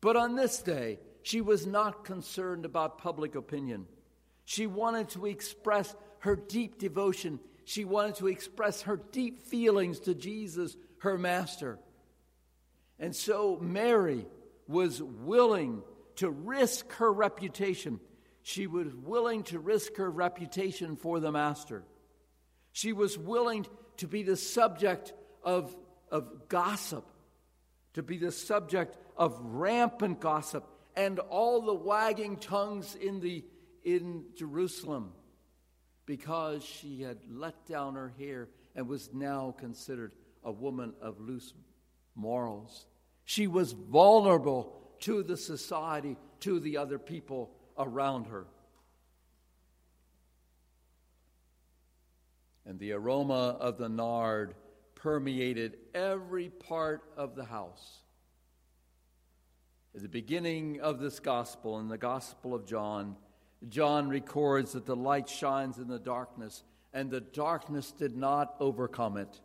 But 0.00 0.16
on 0.16 0.34
this 0.34 0.58
day, 0.58 0.98
she 1.22 1.40
was 1.40 1.64
not 1.64 2.04
concerned 2.04 2.64
about 2.64 2.98
public 2.98 3.36
opinion. 3.36 3.86
She 4.44 4.66
wanted 4.66 5.10
to 5.10 5.26
express 5.26 5.94
her 6.20 6.34
deep 6.34 6.78
devotion. 6.78 7.38
She 7.64 7.84
wanted 7.84 8.16
to 8.16 8.26
express 8.26 8.82
her 8.82 8.96
deep 8.96 9.46
feelings 9.46 10.00
to 10.00 10.14
Jesus, 10.14 10.76
her 10.98 11.16
master. 11.16 11.78
And 12.98 13.14
so 13.14 13.58
Mary 13.60 14.26
was 14.66 15.00
willing 15.00 15.82
to 16.16 16.30
risk 16.30 16.90
her 16.94 17.12
reputation. 17.12 18.00
She 18.42 18.66
was 18.66 18.94
willing 18.94 19.42
to 19.44 19.58
risk 19.58 19.96
her 19.96 20.10
reputation 20.10 20.96
for 20.96 21.20
the 21.20 21.32
master. 21.32 21.84
She 22.72 22.92
was 22.92 23.16
willing 23.16 23.66
to 23.98 24.06
be 24.06 24.22
the 24.22 24.36
subject 24.36 25.12
of, 25.42 25.74
of 26.10 26.48
gossip, 26.48 27.04
to 27.94 28.02
be 28.02 28.18
the 28.18 28.32
subject 28.32 28.96
of 29.16 29.38
rampant 29.40 30.20
gossip 30.20 30.66
and 30.94 31.18
all 31.18 31.62
the 31.62 31.74
wagging 31.74 32.36
tongues 32.36 32.94
in, 32.94 33.20
the, 33.20 33.44
in 33.84 34.24
Jerusalem 34.36 35.12
because 36.06 36.64
she 36.64 37.02
had 37.02 37.18
let 37.28 37.66
down 37.66 37.94
her 37.94 38.12
hair 38.18 38.48
and 38.74 38.88
was 38.88 39.10
now 39.12 39.54
considered 39.58 40.12
a 40.44 40.52
woman 40.52 40.94
of 41.02 41.20
loose 41.20 41.52
morals. 42.14 42.86
She 43.24 43.46
was 43.46 43.72
vulnerable 43.72 44.85
to 45.00 45.22
the 45.22 45.36
society, 45.36 46.16
to 46.40 46.60
the 46.60 46.76
other 46.76 46.98
people 46.98 47.50
around 47.78 48.26
her. 48.26 48.46
And 52.64 52.78
the 52.78 52.92
aroma 52.92 53.56
of 53.60 53.78
the 53.78 53.88
nard 53.88 54.54
permeated 54.94 55.78
every 55.94 56.48
part 56.48 57.04
of 57.16 57.36
the 57.36 57.44
house. 57.44 57.98
At 59.94 60.02
the 60.02 60.08
beginning 60.08 60.80
of 60.80 60.98
this 60.98 61.20
gospel, 61.20 61.78
in 61.78 61.88
the 61.88 61.96
Gospel 61.96 62.54
of 62.54 62.66
John, 62.66 63.16
John 63.68 64.08
records 64.08 64.72
that 64.72 64.84
the 64.84 64.96
light 64.96 65.28
shines 65.28 65.78
in 65.78 65.88
the 65.88 65.98
darkness, 65.98 66.64
and 66.92 67.10
the 67.10 67.20
darkness 67.20 67.92
did 67.92 68.16
not 68.16 68.56
overcome 68.60 69.16
it. 69.16 69.40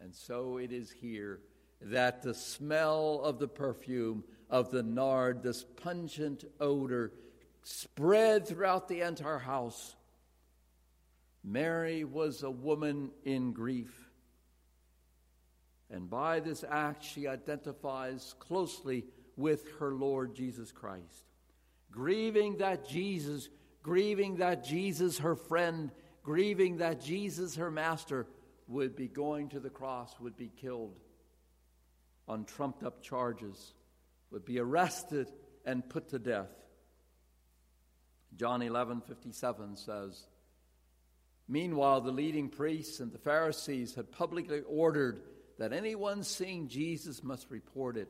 And 0.00 0.14
so 0.14 0.56
it 0.56 0.72
is 0.72 0.90
here 0.90 1.40
that 1.80 2.22
the 2.22 2.34
smell 2.34 3.20
of 3.22 3.38
the 3.38 3.48
perfume 3.48 4.24
of 4.50 4.70
the 4.70 4.82
nard, 4.82 5.42
this 5.42 5.64
pungent 5.64 6.44
odor, 6.60 7.12
spread 7.62 8.46
throughout 8.46 8.88
the 8.88 9.02
entire 9.02 9.38
house. 9.38 9.94
Mary 11.44 12.04
was 12.04 12.42
a 12.42 12.50
woman 12.50 13.10
in 13.24 13.52
grief. 13.52 14.10
And 15.90 16.10
by 16.10 16.40
this 16.40 16.64
act, 16.68 17.04
she 17.04 17.26
identifies 17.26 18.34
closely 18.38 19.04
with 19.36 19.64
her 19.78 19.94
Lord 19.94 20.34
Jesus 20.34 20.72
Christ 20.72 21.28
grieving 21.90 22.58
that 22.58 22.88
Jesus, 22.88 23.48
grieving 23.82 24.36
that 24.36 24.64
Jesus, 24.64 25.18
her 25.18 25.34
friend, 25.34 25.90
grieving 26.22 26.78
that 26.78 27.00
Jesus, 27.00 27.56
her 27.56 27.70
master, 27.70 28.26
would 28.66 28.94
be 28.94 29.08
going 29.08 29.48
to 29.48 29.60
the 29.60 29.70
cross, 29.70 30.14
would 30.20 30.36
be 30.36 30.50
killed 30.60 30.94
on 32.28 32.44
trumped 32.44 32.82
up 32.82 33.02
charges, 33.02 33.72
would 34.30 34.44
be 34.44 34.58
arrested 34.58 35.30
and 35.64 35.88
put 35.88 36.08
to 36.10 36.18
death. 36.18 36.50
John 38.36 38.62
11 38.62 39.00
57 39.02 39.76
says, 39.76 40.26
Meanwhile, 41.48 42.02
the 42.02 42.12
leading 42.12 42.50
priests 42.50 43.00
and 43.00 43.10
the 43.10 43.18
Pharisees 43.18 43.94
had 43.94 44.12
publicly 44.12 44.60
ordered 44.68 45.22
that 45.58 45.72
anyone 45.72 46.22
seeing 46.22 46.68
Jesus 46.68 47.24
must 47.24 47.50
report 47.50 47.96
it 47.96 48.08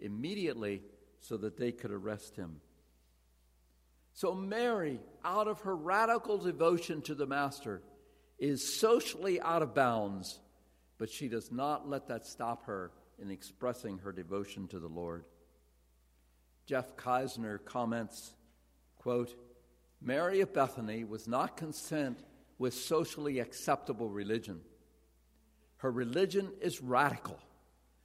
immediately 0.00 0.82
so 1.20 1.36
that 1.36 1.56
they 1.56 1.70
could 1.70 1.92
arrest 1.92 2.36
him. 2.36 2.60
So, 4.12 4.34
Mary, 4.34 5.00
out 5.24 5.46
of 5.46 5.60
her 5.60 5.74
radical 5.74 6.38
devotion 6.38 7.00
to 7.02 7.14
the 7.14 7.26
Master, 7.26 7.80
is 8.38 8.74
socially 8.80 9.40
out 9.40 9.62
of 9.62 9.74
bounds, 9.74 10.40
but 10.98 11.10
she 11.10 11.28
does 11.28 11.52
not 11.52 11.88
let 11.88 12.08
that 12.08 12.26
stop 12.26 12.66
her 12.66 12.90
in 13.20 13.30
expressing 13.30 13.98
her 13.98 14.12
devotion 14.12 14.68
to 14.68 14.78
the 14.78 14.88
Lord. 14.88 15.24
Jeff 16.66 16.96
Keisner 16.96 17.64
comments, 17.64 18.32
quote, 18.98 19.34
Mary 20.00 20.40
of 20.40 20.54
Bethany 20.54 21.04
was 21.04 21.28
not 21.28 21.56
content 21.56 22.18
with 22.58 22.74
socially 22.74 23.38
acceptable 23.38 24.08
religion. 24.08 24.60
Her 25.78 25.90
religion 25.90 26.52
is 26.60 26.80
radical. 26.80 27.38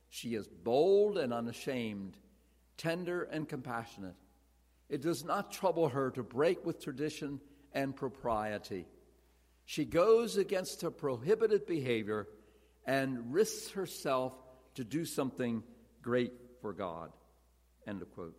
She 0.09 0.35
is 0.35 0.47
bold 0.47 1.17
and 1.17 1.33
unashamed, 1.33 2.17
tender 2.77 3.23
and 3.23 3.47
compassionate. 3.47 4.15
It 4.89 5.01
does 5.01 5.23
not 5.23 5.51
trouble 5.51 5.89
her 5.89 6.11
to 6.11 6.23
break 6.23 6.65
with 6.65 6.83
tradition 6.83 7.39
and 7.73 7.95
propriety. 7.95 8.87
She 9.65 9.83
goes 9.83 10.37
against 10.37 10.81
her 10.81 10.91
prohibited 10.91 11.65
behavior 11.65 12.27
and 12.85 13.33
risks 13.33 13.71
herself 13.71 14.33
to 14.75 14.83
do 14.83 15.05
something 15.05 15.63
great 16.01 16.33
for 16.61 16.73
God. 16.73 17.11
End 17.87 18.01
of 18.01 18.11
quote. 18.13 18.35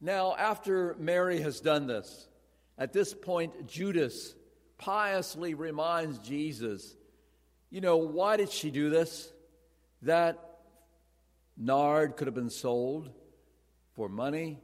Now, 0.00 0.36
after 0.36 0.94
Mary 0.98 1.40
has 1.40 1.60
done 1.60 1.86
this, 1.86 2.28
at 2.76 2.92
this 2.92 3.12
point, 3.12 3.66
Judas 3.66 4.34
piously 4.78 5.54
reminds 5.54 6.18
Jesus, 6.20 6.94
you 7.70 7.80
know, 7.80 7.96
why 7.96 8.36
did 8.36 8.50
she 8.50 8.70
do 8.70 8.90
this? 8.90 9.32
That 10.02 10.38
Nard 11.56 12.16
could 12.16 12.28
have 12.28 12.34
been 12.34 12.50
sold 12.50 13.10
for 13.94 14.08
money 14.08 14.60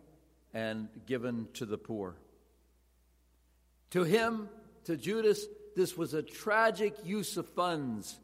and 0.52 0.88
given 1.06 1.48
to 1.54 1.66
the 1.66 1.76
poor. 1.76 2.16
To 3.90 4.04
him, 4.04 4.48
to 4.84 4.96
Judas, 4.96 5.44
this 5.76 5.96
was 5.96 6.14
a 6.14 6.22
tragic 6.22 6.94
use 7.04 7.36
of 7.36 7.48
funds. 7.48 8.18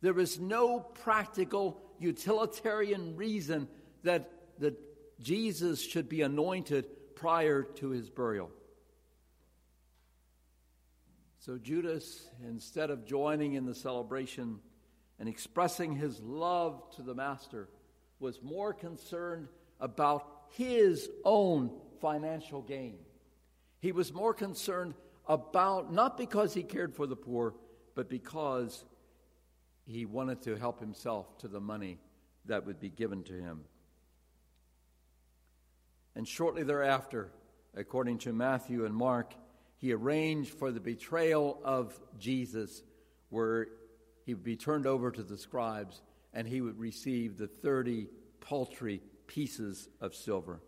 There 0.00 0.18
is 0.18 0.38
no 0.38 0.80
practical, 0.80 1.80
utilitarian 1.98 3.16
reason 3.16 3.68
that, 4.02 4.30
that 4.58 4.78
Jesus 5.20 5.82
should 5.82 6.08
be 6.08 6.22
anointed 6.22 6.86
prior 7.16 7.62
to 7.62 7.90
his 7.90 8.10
burial. 8.10 8.50
So 11.38 11.58
Judas, 11.58 12.26
instead 12.44 12.90
of 12.90 13.06
joining 13.06 13.54
in 13.54 13.66
the 13.66 13.74
celebration 13.74 14.58
and 15.18 15.28
expressing 15.28 15.94
his 15.94 16.20
love 16.20 16.82
to 16.96 17.02
the 17.02 17.14
Master, 17.14 17.68
was 18.18 18.42
more 18.42 18.72
concerned 18.72 19.48
about 19.80 20.26
his 20.50 21.08
own 21.24 21.70
financial 22.00 22.62
gain. 22.62 22.98
He 23.78 23.92
was 23.92 24.12
more 24.12 24.34
concerned 24.34 24.94
about, 25.28 25.92
not 25.92 26.16
because 26.16 26.54
he 26.54 26.62
cared 26.62 26.94
for 26.94 27.06
the 27.06 27.16
poor, 27.16 27.54
but 27.94 28.08
because 28.08 28.84
he 29.86 30.04
wanted 30.04 30.42
to 30.42 30.56
help 30.56 30.80
himself 30.80 31.38
to 31.38 31.48
the 31.48 31.60
money 31.60 31.98
that 32.46 32.66
would 32.66 32.80
be 32.80 32.90
given 32.90 33.22
to 33.24 33.32
him. 33.32 33.60
And 36.14 36.26
shortly 36.26 36.62
thereafter, 36.62 37.30
according 37.76 38.18
to 38.18 38.32
Matthew 38.32 38.84
and 38.84 38.94
Mark, 38.94 39.34
he 39.76 39.92
arranged 39.92 40.50
for 40.50 40.72
the 40.72 40.80
betrayal 40.80 41.60
of 41.62 41.98
Jesus, 42.18 42.82
where 43.28 43.68
he 44.24 44.34
would 44.34 44.44
be 44.44 44.56
turned 44.56 44.86
over 44.86 45.10
to 45.10 45.22
the 45.22 45.36
scribes 45.36 46.02
and 46.32 46.48
he 46.48 46.60
would 46.60 46.78
receive 46.78 47.36
the 47.36 47.46
30 47.46 48.08
paltry 48.40 49.02
pieces 49.26 49.88
of 50.00 50.14
silver. 50.14 50.60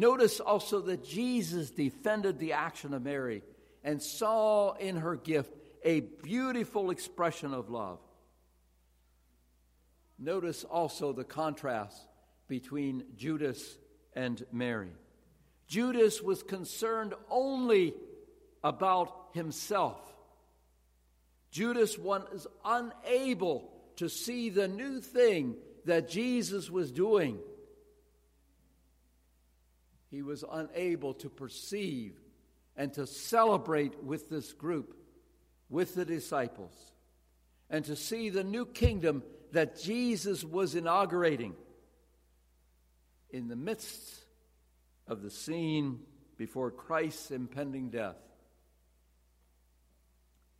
Notice 0.00 0.40
also 0.40 0.80
that 0.80 1.04
Jesus 1.04 1.70
defended 1.70 2.38
the 2.38 2.54
action 2.54 2.94
of 2.94 3.02
Mary 3.02 3.42
and 3.84 4.02
saw 4.02 4.72
in 4.76 4.96
her 4.96 5.14
gift 5.14 5.54
a 5.84 6.00
beautiful 6.00 6.90
expression 6.90 7.52
of 7.52 7.68
love. 7.68 7.98
Notice 10.18 10.64
also 10.64 11.12
the 11.12 11.24
contrast 11.24 12.00
between 12.48 13.04
Judas 13.14 13.76
and 14.14 14.42
Mary. 14.50 14.92
Judas 15.68 16.22
was 16.22 16.42
concerned 16.42 17.12
only 17.28 17.92
about 18.64 19.12
himself. 19.34 20.00
Judas 21.50 21.98
was 21.98 22.46
unable 22.64 23.70
to 23.96 24.08
see 24.08 24.48
the 24.48 24.66
new 24.66 25.02
thing 25.02 25.56
that 25.84 26.08
Jesus 26.08 26.70
was 26.70 26.90
doing. 26.90 27.38
He 30.10 30.22
was 30.22 30.44
unable 30.50 31.14
to 31.14 31.28
perceive 31.28 32.18
and 32.76 32.92
to 32.94 33.06
celebrate 33.06 34.02
with 34.02 34.28
this 34.28 34.52
group, 34.52 34.96
with 35.68 35.94
the 35.94 36.04
disciples, 36.04 36.72
and 37.68 37.84
to 37.84 37.94
see 37.94 38.28
the 38.28 38.44
new 38.44 38.66
kingdom 38.66 39.22
that 39.52 39.80
Jesus 39.80 40.42
was 40.44 40.74
inaugurating 40.74 41.54
in 43.30 43.48
the 43.48 43.56
midst 43.56 44.24
of 45.06 45.22
the 45.22 45.30
scene 45.30 46.00
before 46.36 46.70
Christ's 46.70 47.30
impending 47.30 47.90
death. 47.90 48.16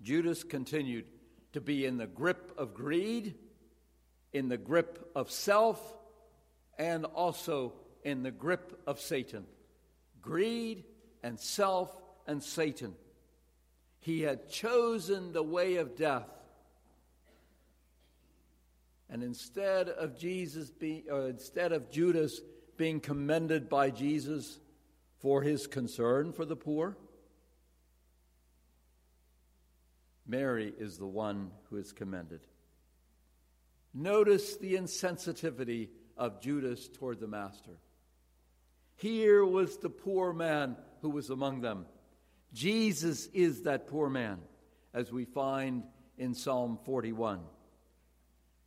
Judas 0.03 0.45
continued 0.45 1.07
to 1.53 1.61
be 1.61 1.85
in 1.85 1.99
the 1.99 2.07
grip 2.07 2.53
of 2.57 2.75
greed, 2.75 3.35
in 4.33 4.49
the 4.49 4.57
grip 4.57 5.11
of 5.15 5.31
self, 5.31 5.81
and 6.79 7.05
also 7.05 7.73
in 8.05 8.23
the 8.23 8.31
grip 8.31 8.81
of 8.87 9.01
Satan. 9.01 9.45
Greed 10.23 10.85
and 11.23 11.39
self 11.39 11.95
and 12.27 12.43
Satan. 12.43 12.95
He 14.01 14.23
had 14.23 14.49
chosen 14.49 15.33
the 15.33 15.43
way 15.43 15.77
of 15.77 15.97
death. 15.97 16.29
And 19.09 19.23
instead 19.23 19.89
of 19.89 20.19
Jesus 20.19 20.71
be, 20.71 21.05
or 21.11 21.29
instead 21.29 21.73
of 21.73 21.91
Judas 21.91 22.41
being 22.77 23.01
commended 23.01 23.69
by 23.69 23.91
Jesus 23.91 24.59
for 25.19 25.43
his 25.43 25.67
concern 25.67 26.33
for 26.33 26.45
the 26.45 26.57
poor, 26.57 26.97
Mary 30.27 30.73
is 30.79 30.97
the 30.97 31.07
one 31.07 31.51
who 31.69 31.77
is 31.77 31.93
commended. 31.93 32.41
Notice 33.93 34.57
the 34.57 34.75
insensitivity 34.75 35.89
of 36.17 36.41
Judas 36.41 36.89
toward 36.89 37.19
the 37.19 37.27
Master. 37.27 37.73
Here 39.01 39.43
was 39.43 39.79
the 39.79 39.89
poor 39.89 40.35
man 40.35 40.77
who 41.01 41.09
was 41.09 41.31
among 41.31 41.63
them. 41.63 41.87
Jesus 42.53 43.29
is 43.33 43.63
that 43.63 43.87
poor 43.87 44.11
man, 44.11 44.41
as 44.93 45.11
we 45.11 45.25
find 45.25 45.85
in 46.19 46.35
Psalm 46.35 46.79
41. 46.85 47.41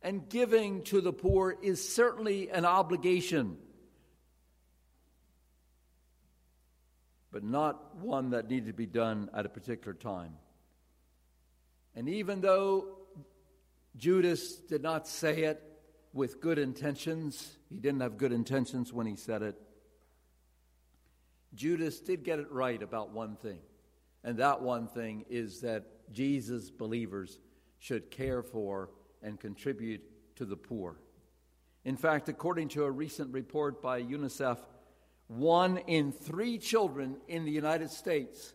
And 0.02 0.28
giving 0.28 0.82
to 0.84 1.00
the 1.00 1.12
poor 1.12 1.56
is 1.62 1.88
certainly 1.88 2.50
an 2.50 2.64
obligation, 2.64 3.58
but 7.30 7.44
not 7.44 7.94
one 7.98 8.30
that 8.30 8.50
needed 8.50 8.66
to 8.66 8.72
be 8.72 8.86
done 8.86 9.30
at 9.32 9.46
a 9.46 9.48
particular 9.48 9.94
time. 9.94 10.34
And 11.94 12.08
even 12.08 12.40
though 12.40 12.98
Judas 13.96 14.56
did 14.56 14.82
not 14.82 15.06
say 15.06 15.44
it 15.44 15.62
with 16.12 16.40
good 16.40 16.58
intentions, 16.58 17.56
he 17.70 17.78
didn't 17.78 18.00
have 18.00 18.18
good 18.18 18.32
intentions 18.32 18.92
when 18.92 19.06
he 19.06 19.14
said 19.14 19.42
it. 19.42 19.56
Judas 21.54 22.00
did 22.00 22.24
get 22.24 22.38
it 22.38 22.50
right 22.50 22.82
about 22.82 23.10
one 23.10 23.36
thing, 23.36 23.60
and 24.22 24.38
that 24.38 24.62
one 24.62 24.88
thing 24.88 25.24
is 25.28 25.60
that 25.60 25.84
Jesus 26.12 26.70
believers 26.70 27.38
should 27.78 28.10
care 28.10 28.42
for 28.42 28.90
and 29.22 29.38
contribute 29.38 30.02
to 30.36 30.44
the 30.44 30.56
poor. 30.56 30.96
In 31.84 31.96
fact, 31.96 32.28
according 32.28 32.68
to 32.70 32.84
a 32.84 32.90
recent 32.90 33.32
report 33.32 33.82
by 33.82 34.02
UNICEF, 34.02 34.58
one 35.28 35.78
in 35.78 36.12
three 36.12 36.58
children 36.58 37.16
in 37.28 37.44
the 37.44 37.50
United 37.50 37.90
States, 37.90 38.54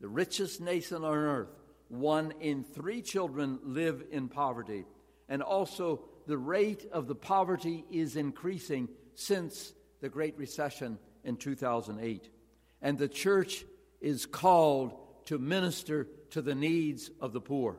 the 0.00 0.08
richest 0.08 0.60
nation 0.60 1.04
on 1.04 1.14
earth, 1.14 1.50
one 1.88 2.32
in 2.40 2.64
three 2.64 3.02
children 3.02 3.58
live 3.62 4.02
in 4.10 4.28
poverty. 4.28 4.84
And 5.28 5.42
also, 5.42 6.04
the 6.26 6.38
rate 6.38 6.86
of 6.92 7.06
the 7.06 7.14
poverty 7.14 7.84
is 7.90 8.16
increasing 8.16 8.88
since 9.14 9.72
the 10.00 10.08
Great 10.08 10.36
Recession 10.36 10.98
in 11.24 11.36
2008. 11.36 12.28
And 12.80 12.98
the 12.98 13.08
church 13.08 13.64
is 14.00 14.26
called 14.26 14.92
to 15.26 15.38
minister 15.38 16.08
to 16.30 16.42
the 16.42 16.54
needs 16.54 17.10
of 17.20 17.32
the 17.32 17.40
poor. 17.40 17.76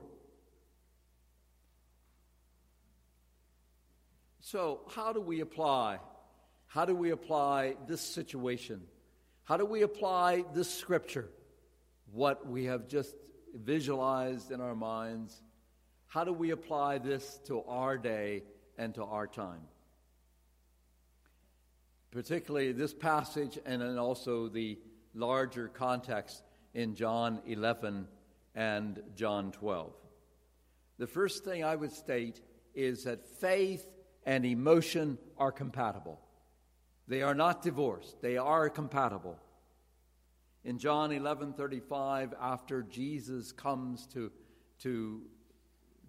So, 4.39 4.81
how 4.93 5.13
do 5.13 5.21
we 5.21 5.39
apply? 5.39 5.99
How 6.67 6.85
do 6.85 6.95
we 6.95 7.11
apply 7.11 7.75
this 7.87 8.01
situation? 8.01 8.81
How 9.43 9.57
do 9.57 9.65
we 9.65 9.81
apply 9.81 10.45
this 10.53 10.73
scripture? 10.73 11.29
What 12.11 12.47
we 12.47 12.65
have 12.65 12.87
just 12.87 13.15
visualized 13.53 14.51
in 14.51 14.61
our 14.61 14.75
minds. 14.75 15.41
How 16.07 16.23
do 16.23 16.33
we 16.33 16.51
apply 16.51 16.99
this 16.99 17.39
to 17.45 17.63
our 17.63 17.97
day 17.97 18.43
and 18.77 18.93
to 18.95 19.03
our 19.03 19.27
time? 19.27 19.61
Particularly 22.13 22.71
this 22.73 22.93
passage 22.93 23.57
and 23.65 23.81
then 23.81 23.97
also 23.97 24.47
the 24.47 24.77
larger 25.15 25.67
context 25.67 26.43
in 26.75 26.93
John 26.93 27.41
11 27.47 28.07
and 28.53 29.01
John 29.15 29.51
12. 29.51 29.91
The 30.99 31.07
first 31.07 31.43
thing 31.43 31.63
I 31.63 31.75
would 31.75 31.91
state 31.91 32.39
is 32.75 33.05
that 33.05 33.25
faith 33.25 33.83
and 34.27 34.45
emotion 34.45 35.17
are 35.39 35.51
compatible. 35.51 36.21
They 37.07 37.23
are 37.23 37.33
not 37.33 37.63
divorced, 37.63 38.21
they 38.21 38.37
are 38.37 38.69
compatible. 38.69 39.39
In 40.63 40.77
John 40.77 41.09
11:35 41.09 42.33
after 42.39 42.83
Jesus 42.83 43.51
comes 43.51 44.05
to 44.13 44.31
to 44.79 45.23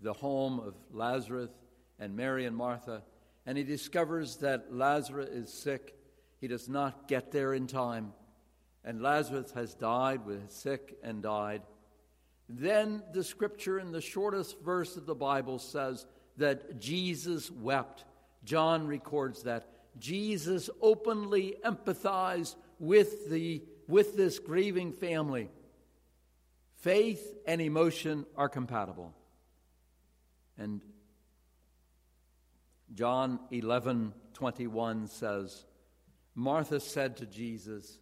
the 0.02 0.12
home 0.12 0.60
of 0.60 0.74
Lazarus 0.92 1.50
and 1.98 2.14
Mary 2.14 2.44
and 2.44 2.54
Martha 2.54 3.02
and 3.46 3.58
he 3.58 3.64
discovers 3.64 4.36
that 4.36 4.74
Lazarus 4.74 5.28
is 5.28 5.52
sick. 5.52 5.96
He 6.40 6.48
does 6.48 6.68
not 6.68 7.08
get 7.08 7.30
there 7.30 7.54
in 7.54 7.66
time. 7.66 8.12
And 8.84 9.02
Lazarus 9.02 9.50
has 9.52 9.74
died 9.74 10.26
was 10.26 10.40
sick 10.48 10.98
and 11.02 11.22
died. 11.22 11.62
Then 12.48 13.02
the 13.12 13.24
scripture 13.24 13.78
in 13.78 13.92
the 13.92 14.00
shortest 14.00 14.60
verse 14.60 14.96
of 14.96 15.06
the 15.06 15.14
Bible 15.14 15.58
says 15.58 16.06
that 16.36 16.78
Jesus 16.78 17.50
wept. 17.50 18.04
John 18.44 18.86
records 18.86 19.44
that. 19.44 19.68
Jesus 19.98 20.68
openly 20.82 21.56
empathized 21.64 22.56
with 22.78 23.30
the 23.30 23.62
with 23.86 24.16
this 24.16 24.38
grieving 24.38 24.92
family, 24.92 25.50
faith 26.76 27.34
and 27.46 27.60
emotion 27.60 28.26
are 28.36 28.48
compatible. 28.48 29.14
And 30.56 30.80
John 32.94 33.40
11 33.50 34.12
21 34.34 35.06
says, 35.06 35.64
Martha 36.34 36.80
said 36.80 37.16
to 37.18 37.26
Jesus, 37.26 37.98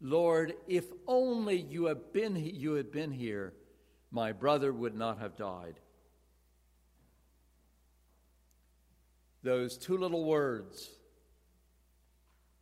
Lord, 0.00 0.54
if 0.68 0.84
only 1.06 1.56
you 1.56 1.86
had 1.86 2.12
been, 2.12 2.36
you 2.36 2.74
had 2.74 2.92
been 2.92 3.12
here, 3.12 3.54
my 4.10 4.32
brother 4.32 4.72
would 4.72 4.94
not 4.94 5.18
have 5.18 5.36
died. 5.36 5.80
Those 9.42 9.78
two 9.78 9.96
little 9.96 10.24
words, 10.24 10.90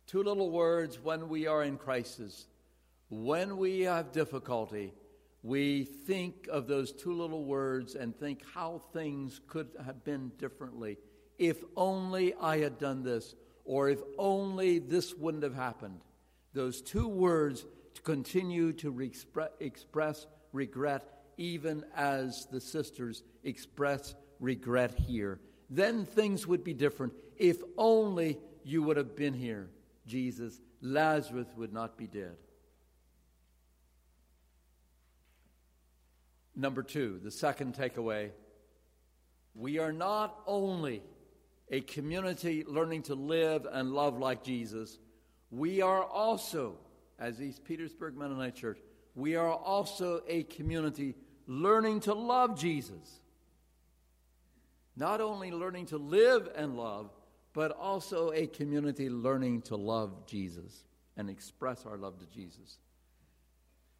two 0.07 0.23
little 0.23 0.49
words 0.49 0.97
when 1.01 1.27
we 1.27 1.47
are 1.47 1.63
in 1.63 1.77
crisis, 1.77 2.47
when 3.09 3.57
we 3.57 3.81
have 3.81 4.13
difficulty, 4.13 4.93
we 5.43 5.83
think 5.83 6.47
of 6.49 6.67
those 6.67 6.91
two 6.91 7.13
little 7.13 7.43
words 7.45 7.95
and 7.95 8.17
think 8.17 8.41
how 8.53 8.81
things 8.93 9.41
could 9.47 9.69
have 9.85 10.03
been 10.03 10.31
differently. 10.37 10.97
If 11.39 11.63
only 11.75 12.35
I 12.35 12.59
had 12.59 12.77
done 12.77 13.01
this, 13.01 13.33
or 13.65 13.89
if 13.89 13.99
only 14.17 14.79
this 14.79 15.15
wouldn't 15.15 15.43
have 15.43 15.55
happened. 15.55 16.01
Those 16.53 16.81
two 16.81 17.07
words 17.07 17.65
continue 18.03 18.73
to 18.73 18.91
re- 18.91 19.11
express 19.59 20.27
regret, 20.51 21.07
even 21.37 21.85
as 21.95 22.45
the 22.47 22.59
sisters 22.59 23.23
express 23.43 24.15
regret 24.39 24.93
here. 24.97 25.39
Then 25.69 26.05
things 26.05 26.45
would 26.45 26.63
be 26.63 26.73
different. 26.73 27.13
If 27.37 27.61
only 27.77 28.37
you 28.63 28.83
would 28.83 28.97
have 28.97 29.15
been 29.15 29.33
here, 29.33 29.69
Jesus, 30.07 30.59
Lazarus 30.81 31.47
would 31.55 31.71
not 31.71 31.97
be 31.97 32.07
dead. 32.07 32.35
Number 36.55 36.83
two, 36.83 37.19
the 37.23 37.31
second 37.31 37.75
takeaway 37.75 38.31
we 39.55 39.77
are 39.77 39.91
not 39.91 40.39
only 40.47 41.01
a 41.69 41.81
community 41.81 42.63
learning 42.67 43.03
to 43.03 43.15
live 43.15 43.67
and 43.71 43.91
love 43.91 44.17
like 44.17 44.43
Jesus, 44.43 44.97
we 45.51 45.81
are 45.81 46.03
also, 46.03 46.77
as 47.19 47.41
East 47.41 47.63
Petersburg 47.63 48.17
Mennonite 48.17 48.55
Church, 48.55 48.79
we 49.15 49.35
are 49.35 49.51
also 49.53 50.21
a 50.27 50.43
community 50.43 51.15
learning 51.47 51.99
to 52.01 52.13
love 52.13 52.59
Jesus. 52.59 53.21
Not 54.95 55.21
only 55.21 55.51
learning 55.51 55.87
to 55.87 55.97
live 55.97 56.49
and 56.55 56.75
love, 56.75 57.11
but 57.53 57.71
also 57.71 58.31
a 58.31 58.47
community 58.47 59.09
learning 59.09 59.61
to 59.63 59.75
love 59.75 60.27
Jesus 60.27 60.83
and 61.17 61.29
express 61.29 61.85
our 61.85 61.97
love 61.97 62.19
to 62.19 62.25
Jesus. 62.27 62.77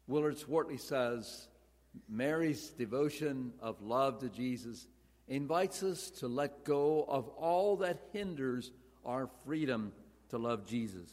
Willard 0.06 0.38
Swartley 0.38 0.76
says, 0.78 1.48
Mary's 2.08 2.70
devotion 2.70 3.52
of 3.60 3.80
love 3.82 4.20
to 4.20 4.28
Jesus 4.28 4.86
invites 5.30 5.82
us 5.82 6.10
to 6.10 6.28
let 6.28 6.64
go 6.64 7.04
of 7.08 7.28
all 7.28 7.76
that 7.76 7.98
hinders 8.12 8.70
our 9.06 9.30
freedom 9.46 9.92
to 10.28 10.36
love 10.36 10.66
Jesus. 10.66 11.08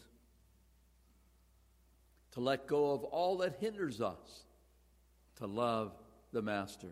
To 2.32 2.42
let 2.42 2.68
go 2.68 2.92
of 2.92 3.06
all 3.06 3.38
that 3.38 3.56
hinders 3.62 4.02
us 4.02 4.44
to 5.38 5.48
love 5.48 5.94
the 6.34 6.42
Master. 6.42 6.92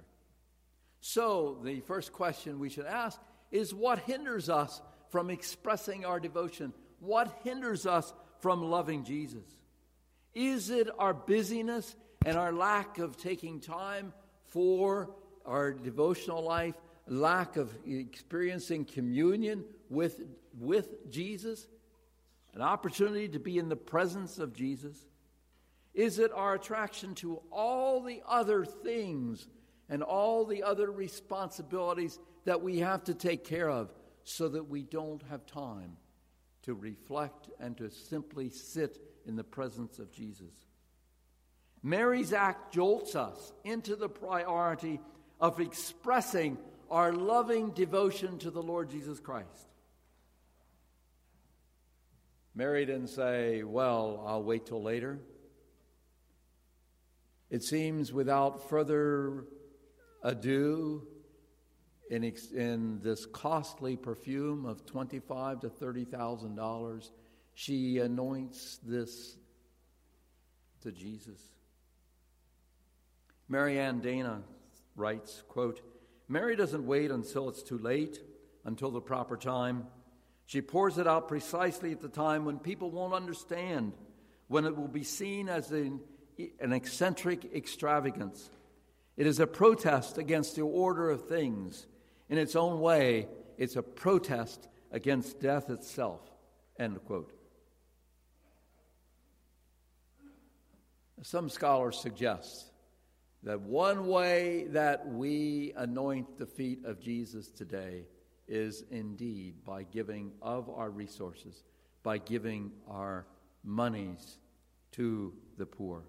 So, 1.02 1.60
the 1.64 1.82
first 1.82 2.14
question 2.14 2.60
we 2.60 2.70
should 2.70 2.86
ask 2.86 3.20
is 3.52 3.74
what 3.74 4.00
hinders 4.00 4.50
us 4.50 4.82
from 5.10 5.30
expressing 5.30 6.06
our 6.06 6.20
devotion? 6.20 6.74
What 7.00 7.42
hinders 7.44 7.86
us 7.86 8.14
from 8.40 8.64
loving 8.64 9.04
Jesus? 9.04 9.44
Is 10.34 10.70
it 10.70 10.88
our 10.98 11.14
busyness? 11.14 11.96
and 12.26 12.38
our 12.38 12.52
lack 12.52 12.98
of 12.98 13.16
taking 13.18 13.60
time 13.60 14.12
for 14.48 15.12
our 15.46 15.72
devotional 15.72 16.44
life, 16.44 16.74
lack 17.08 17.58
of 17.58 17.72
experiencing 17.86 18.86
communion 18.86 19.64
with, 19.90 20.22
with 20.60 21.10
Jesus, 21.10 21.68
an 22.54 22.62
opportunity 22.62 23.28
to 23.30 23.40
be 23.40 23.58
in 23.58 23.70
the 23.70 23.76
presence 23.76 24.40
of 24.40 24.54
Jesus? 24.54 24.98
Is 25.94 26.20
it 26.20 26.32
our 26.34 26.56
attraction 26.56 27.16
to 27.16 27.42
all 27.52 28.02
the 28.02 28.22
other 28.28 28.66
things 28.66 29.48
and 29.88 30.04
all 30.04 30.46
the 30.46 30.64
other 30.64 30.92
responsibilities 30.92 32.20
that 32.46 32.62
we 32.62 32.80
have 32.80 33.04
to 33.06 33.14
take 33.14 33.46
care 33.46 33.70
of 33.70 33.94
so 34.24 34.50
that 34.50 34.68
we 34.70 34.84
don't 34.84 35.22
have 35.30 35.46
time 35.46 35.98
to 36.64 36.74
reflect 36.74 37.50
and 37.60 37.78
to 37.78 37.90
simply 37.90 38.50
sit 38.50 39.00
in 39.26 39.36
the 39.36 39.44
presence 39.44 40.00
of 40.00 40.12
Jesus? 40.12 40.52
Mary's 41.82 42.34
act 42.34 42.74
jolts 42.74 43.16
us 43.16 43.54
into 43.64 43.96
the 43.96 44.10
priority 44.10 45.00
of 45.40 45.60
expressing 45.60 46.58
our 46.90 47.12
loving 47.12 47.72
devotion 47.72 48.38
to 48.40 48.52
the 48.52 48.62
Lord 48.62 48.90
Jesus 48.90 49.20
Christ. 49.20 49.70
Mary 52.54 52.86
didn't 52.86 53.10
say, 53.10 53.64
Well, 53.64 54.24
I'll 54.26 54.44
wait 54.44 54.66
till 54.66 54.82
later. 54.82 55.20
It 57.50 57.64
seems 57.64 58.12
without 58.12 58.70
further 58.70 59.46
ado, 60.24 61.08
in, 62.10 62.24
in 62.56 63.00
this 63.02 63.26
costly 63.26 63.96
perfume 63.96 64.66
of 64.66 64.86
twenty-five 64.86 65.60
to 65.62 65.70
thirty 65.70 66.06
thousand 66.06 66.56
dollars, 66.56 67.12
she 67.54 68.00
anoints 68.00 68.80
this 68.84 69.38
to 70.82 70.92
Jesus. 70.92 71.40
Marianne 73.48 74.00
Dana 74.00 74.42
writes, 74.96 75.44
quote, 75.48 75.82
Mary 76.28 76.56
doesn't 76.56 76.86
wait 76.86 77.12
until 77.12 77.50
it's 77.50 77.62
too 77.62 77.78
late, 77.78 78.20
until 78.64 78.92
the 78.92 79.02
proper 79.02 79.38
time. 79.38 79.86
She 80.48 80.62
pours 80.62 80.98
it 80.98 81.08
out 81.08 81.28
precisely 81.28 81.92
at 81.92 82.02
the 82.02 82.10
time 82.10 82.46
when 82.46 82.60
people 82.60 82.92
won't 82.92 83.14
understand, 83.14 83.94
when 84.48 84.66
it 84.66 84.76
will 84.76 84.88
be 84.88 85.04
seen 85.04 85.50
as 85.50 85.72
an, 85.72 86.00
an 86.60 86.74
eccentric 86.74 87.54
extravagance. 87.54 88.50
It 89.18 89.28
is 89.28 89.40
a 89.40 89.48
protest 89.48 90.18
against 90.18 90.56
the 90.56 90.64
order 90.64 91.10
of 91.10 91.28
things. 91.28 91.88
In 92.30 92.38
its 92.38 92.56
own 92.56 92.80
way, 92.80 93.28
it's 93.58 93.76
a 93.76 93.84
protest 93.84 94.68
against 94.92 95.40
death 95.40 95.70
itself. 95.70 96.22
End 96.78 97.00
quote. 97.06 97.32
Some 101.22 101.50
scholars 101.50 101.98
suggest 101.98 102.72
that 103.46 103.62
one 103.62 104.08
way 104.08 104.66
that 104.70 105.08
we 105.08 105.72
anoint 105.78 106.40
the 106.40 106.48
feet 106.48 106.84
of 106.84 107.00
Jesus 107.00 107.48
today 107.50 108.06
is 108.48 108.84
indeed 108.90 109.64
by 109.64 109.84
giving 109.84 110.32
of 110.42 110.68
our 110.70 110.90
resources, 110.90 111.64
by 112.02 112.18
giving 112.18 112.72
our 112.90 113.28
monies 113.64 114.40
to 114.94 115.32
the 115.58 115.66
poor. 115.66 116.04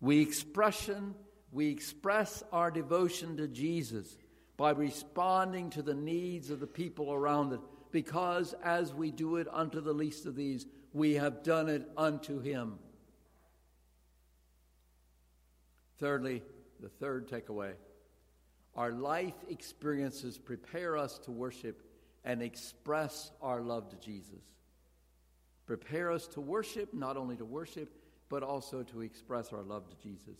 We 0.00 0.20
expression 0.20 1.14
we 1.52 1.68
express 1.70 2.42
our 2.52 2.70
devotion 2.70 3.36
to 3.38 3.48
Jesus 3.48 4.18
by 4.56 4.70
responding 4.70 5.70
to 5.70 5.82
the 5.82 5.94
needs 5.94 6.50
of 6.50 6.60
the 6.60 6.66
people 6.66 7.12
around 7.12 7.52
it 7.52 7.60
because 7.92 8.54
as 8.62 8.92
we 8.92 9.10
do 9.10 9.36
it 9.36 9.46
unto 9.50 9.80
the 9.80 9.92
least 9.92 10.26
of 10.26 10.36
these 10.36 10.66
we 10.92 11.14
have 11.14 11.42
done 11.42 11.68
it 11.68 11.88
unto 11.96 12.40
him. 12.40 12.78
Thirdly, 15.98 16.42
the 16.80 16.88
third 16.88 17.28
takeaway 17.28 17.72
our 18.76 18.92
life 18.92 19.34
experiences 19.48 20.36
prepare 20.36 20.98
us 20.98 21.18
to 21.20 21.30
worship 21.30 21.82
and 22.24 22.42
express 22.42 23.30
our 23.40 23.62
love 23.62 23.88
to 23.88 23.96
Jesus. 23.96 24.42
Prepare 25.66 26.12
us 26.12 26.26
to 26.28 26.42
worship, 26.42 26.92
not 26.92 27.16
only 27.16 27.36
to 27.36 27.44
worship, 27.44 27.90
but 28.28 28.42
also 28.42 28.82
to 28.82 29.00
express 29.00 29.52
our 29.52 29.62
love 29.62 29.88
to 29.88 29.96
Jesus. 29.96 30.36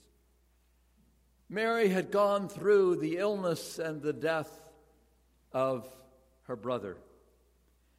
Mary 1.48 1.88
had 1.88 2.10
gone 2.10 2.48
through 2.48 2.96
the 2.96 3.16
illness 3.16 3.78
and 3.78 4.02
the 4.02 4.12
death 4.12 4.50
of 5.52 5.88
her 6.42 6.56
brother. 6.56 6.98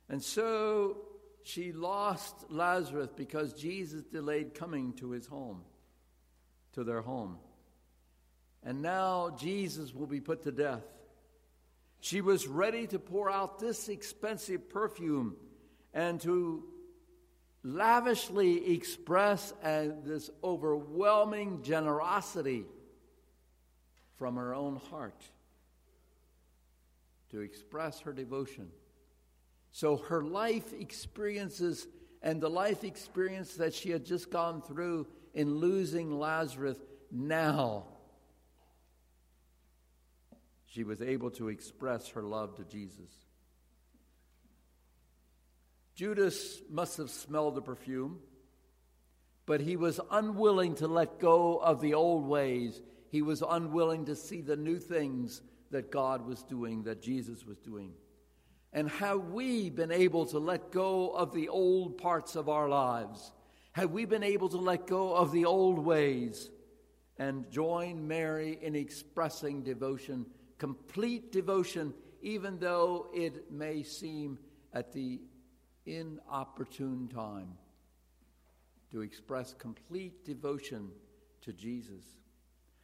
And 0.08 0.22
so 0.22 0.98
she 1.43 1.72
lost 1.72 2.36
Lazarus 2.50 3.10
because 3.15 3.54
Jesus 3.54 4.04
delayed 4.04 4.54
coming 4.54 4.93
to 4.93 5.12
his 5.12 5.26
home, 5.26 5.62
to 6.74 6.84
their 6.84 7.02
home 7.02 7.38
and 8.68 8.82
now 8.82 9.34
Jesus 9.40 9.96
will 9.96 10.08
be 10.08 10.20
put 10.20 10.44
to 10.44 10.52
death. 10.52 10.84
She 12.02 12.20
was 12.20 12.48
ready 12.48 12.86
to 12.88 13.00
pour 13.00 13.32
out 13.32 13.60
this 13.60 13.88
expensive 13.88 14.68
perfume 14.68 15.38
and 15.94 16.20
to 16.22 16.66
lavishly 17.64 18.74
express 18.74 19.54
this 19.64 20.30
overwhelming 20.44 21.64
generosity 21.64 22.66
from 24.18 24.36
her 24.36 24.54
own 24.54 24.82
heart 24.92 25.24
to 27.32 27.40
express 27.40 28.02
her 28.02 28.12
devotion. 28.12 28.68
So 29.72 29.96
her 29.96 30.22
life 30.22 30.74
experiences 30.74 31.88
and 32.22 32.42
the 32.42 32.50
life 32.50 32.84
experience 32.84 33.54
that 33.56 33.74
she 33.74 33.92
had 33.92 34.04
just 34.04 34.30
gone 34.30 34.62
through 34.62 35.08
in 35.34 35.56
losing 35.56 36.20
Lazarus 36.20 36.78
now 37.10 37.86
she 40.78 40.84
was 40.84 41.02
able 41.02 41.32
to 41.32 41.50
express 41.50 42.10
her 42.10 42.22
love 42.22 42.56
to 42.58 42.63
Jesus. 42.63 43.10
Judas 45.96 46.62
must 46.70 46.98
have 46.98 47.10
smelled 47.10 47.56
the 47.56 47.63
perfume, 47.63 48.20
but 49.48 49.60
he 49.60 49.76
was 49.76 50.00
unwilling 50.12 50.76
to 50.76 50.88
let 50.88 51.18
go 51.18 51.58
of 51.58 51.82
the 51.82 51.96
old 51.96 52.28
ways. 52.28 52.80
He 53.10 53.24
was 53.24 53.42
unwilling 53.42 54.06
to 54.06 54.16
see 54.16 54.42
the 54.42 54.56
new 54.56 54.78
things 54.78 55.42
that 55.72 55.90
God 55.90 56.28
was 56.28 56.44
doing, 56.44 56.84
that 56.84 57.02
Jesus 57.02 57.44
was 57.44 57.58
doing. 57.58 57.94
And 58.72 58.88
have 58.88 59.32
we 59.32 59.72
been 59.72 59.92
able 59.92 60.28
to 60.28 60.38
let 60.38 60.72
go 60.72 61.10
of 61.10 61.34
the 61.34 61.50
old 61.50 61.98
parts 61.98 62.36
of 62.36 62.50
our 62.50 62.70
lives? 62.70 63.32
Have 63.72 63.90
we 63.90 64.06
been 64.06 64.22
able 64.22 64.50
to 64.50 64.58
let 64.58 64.86
go 64.86 65.16
of 65.16 65.32
the 65.32 65.46
old 65.46 65.80
ways 65.80 66.52
and 67.18 67.50
join 67.50 68.08
Mary 68.08 68.60
in 68.62 68.76
expressing 68.76 69.63
devotion 69.63 70.28
complete 70.58 71.32
devotion, 71.32 71.93
even 72.22 72.60
though 72.60 73.08
it 73.13 73.52
may 73.52 73.84
seem 73.84 74.39
at 74.74 74.93
the 74.93 75.20
inopportune 75.86 77.08
time, 77.08 77.54
to 78.91 79.02
express 79.02 79.54
complete 79.54 80.26
devotion 80.26 80.89
to 81.41 81.54
Jesus. 81.54 82.04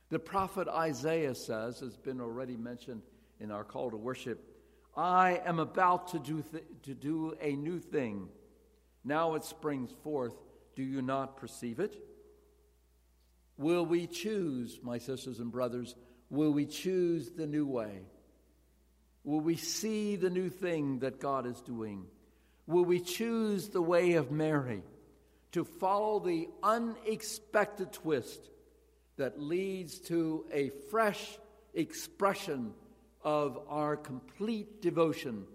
The 0.10 0.20
prophet 0.20 0.68
Isaiah 0.68 1.36
says, 1.36 1.80
has 1.80 1.98
been 1.98 2.22
already 2.22 2.56
mentioned 2.58 3.02
in 3.40 3.52
our 3.52 3.64
call 3.64 3.92
to 3.92 3.98
worship, 3.98 4.50
I 4.96 5.42
am 5.46 5.60
about 5.60 6.10
to 6.10 6.20
do, 6.20 6.44
th- 6.44 6.64
to 6.84 6.94
do 6.94 7.36
a 7.42 7.56
new 7.56 7.80
thing. 7.80 8.30
Now 9.04 9.34
it 9.36 9.44
springs 9.44 9.92
forth. 10.04 10.36
Do 10.76 10.84
you 10.84 11.02
not 11.02 11.38
perceive 11.38 11.80
it? 11.80 11.98
Will 13.58 13.86
we 13.86 14.08
choose, 14.08 14.80
my 14.82 14.98
sisters 14.98 15.40
and 15.40 15.52
brothers, 15.52 15.96
Will 16.34 16.52
we 16.52 16.66
choose 16.66 17.30
the 17.30 17.46
new 17.46 17.68
way? 17.68 18.02
Will 19.24 19.40
we 19.40 19.56
see 19.56 20.16
the 20.16 20.32
new 20.32 20.50
thing 20.50 20.98
that 21.00 21.20
God 21.20 21.46
is 21.46 21.62
doing? 21.62 22.08
Will 22.66 22.86
we 22.86 23.02
choose 23.02 23.70
the 23.70 23.84
way 23.84 24.14
of 24.14 24.32
Mary 24.32 24.82
to 25.52 25.64
follow 25.64 26.20
the 26.20 26.50
unexpected 26.64 27.94
twist 27.94 28.50
that 29.18 29.40
leads 29.40 30.00
to 30.00 30.48
a 30.52 30.70
fresh 30.90 31.38
expression 31.76 32.74
of 33.24 33.60
our 33.70 33.96
complete 33.96 34.82
devotion 34.82 35.46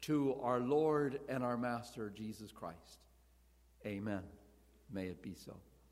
to 0.00 0.34
our 0.40 0.60
Lord 0.60 1.20
and 1.28 1.44
our 1.44 1.58
Master 1.58 2.08
Jesus 2.08 2.50
Christ? 2.50 3.04
Amen. 3.84 4.22
May 4.90 5.08
it 5.08 5.20
be 5.20 5.34
so. 5.34 5.52